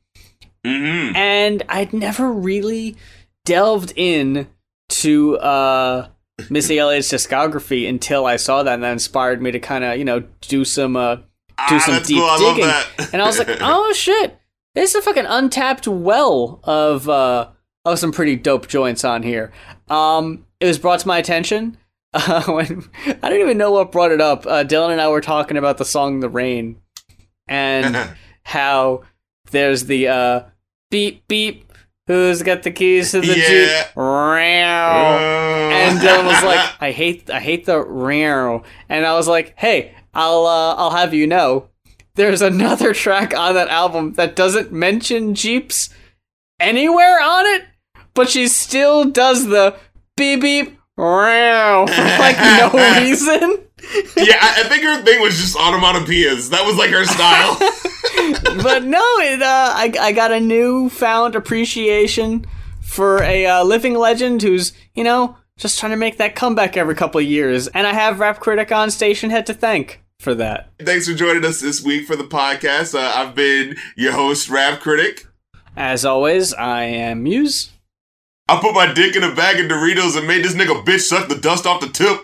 [0.63, 1.17] Mm-hmm.
[1.17, 2.97] and I'd never really
[3.47, 4.47] delved in
[4.91, 6.09] to uh,
[6.51, 10.05] Missy Elliott's discography until I saw that, and that inspired me to kind of, you
[10.05, 11.17] know, do some uh,
[11.69, 13.09] do some deep Ah, I digging.
[13.13, 14.39] and I was like, oh shit,
[14.75, 17.49] there's a fucking untapped well of uh
[17.85, 19.53] of some pretty dope joints on here.
[19.91, 21.77] Um, it was brought to my attention
[22.15, 22.85] uh, when
[23.23, 24.47] I don't even know what brought it up.
[24.47, 26.81] Uh, Dylan and I were talking about the song "The Rain"
[27.49, 28.11] and
[28.45, 29.03] how
[29.51, 30.43] there's the uh
[30.91, 31.72] beep beep.
[32.09, 33.85] Who's got the keys to the Yeah.
[33.87, 33.97] jeep?
[33.97, 35.69] Meow.
[35.71, 39.95] And Dylan was like, "I hate, I hate the meow." And I was like, "Hey,
[40.13, 41.69] I'll, uh, I'll have you know,
[42.17, 45.91] there's another track on that album that doesn't mention Jeeps
[46.61, 47.63] anywhere on it,
[48.15, 49.77] but she still does the
[50.17, 53.59] beep beep meow for like no reason."
[54.17, 56.51] yeah, I, I think her thing was just onomatopoeias.
[56.51, 57.57] That was like her style.
[58.63, 62.47] But no, it, uh, I, I got a newfound appreciation
[62.81, 66.95] for a uh, living legend who's, you know, just trying to make that comeback every
[66.95, 67.69] couple of years.
[67.69, 70.71] And I have Rap Critic on Stationhead to thank for that.
[70.81, 72.95] Thanks for joining us this week for the podcast.
[72.95, 75.27] Uh, I've been your host, Rap Critic.
[75.77, 77.71] As always, I am Muse.
[78.49, 81.29] I put my dick in a bag of Doritos and made this nigga bitch suck
[81.29, 82.19] the dust off the tip.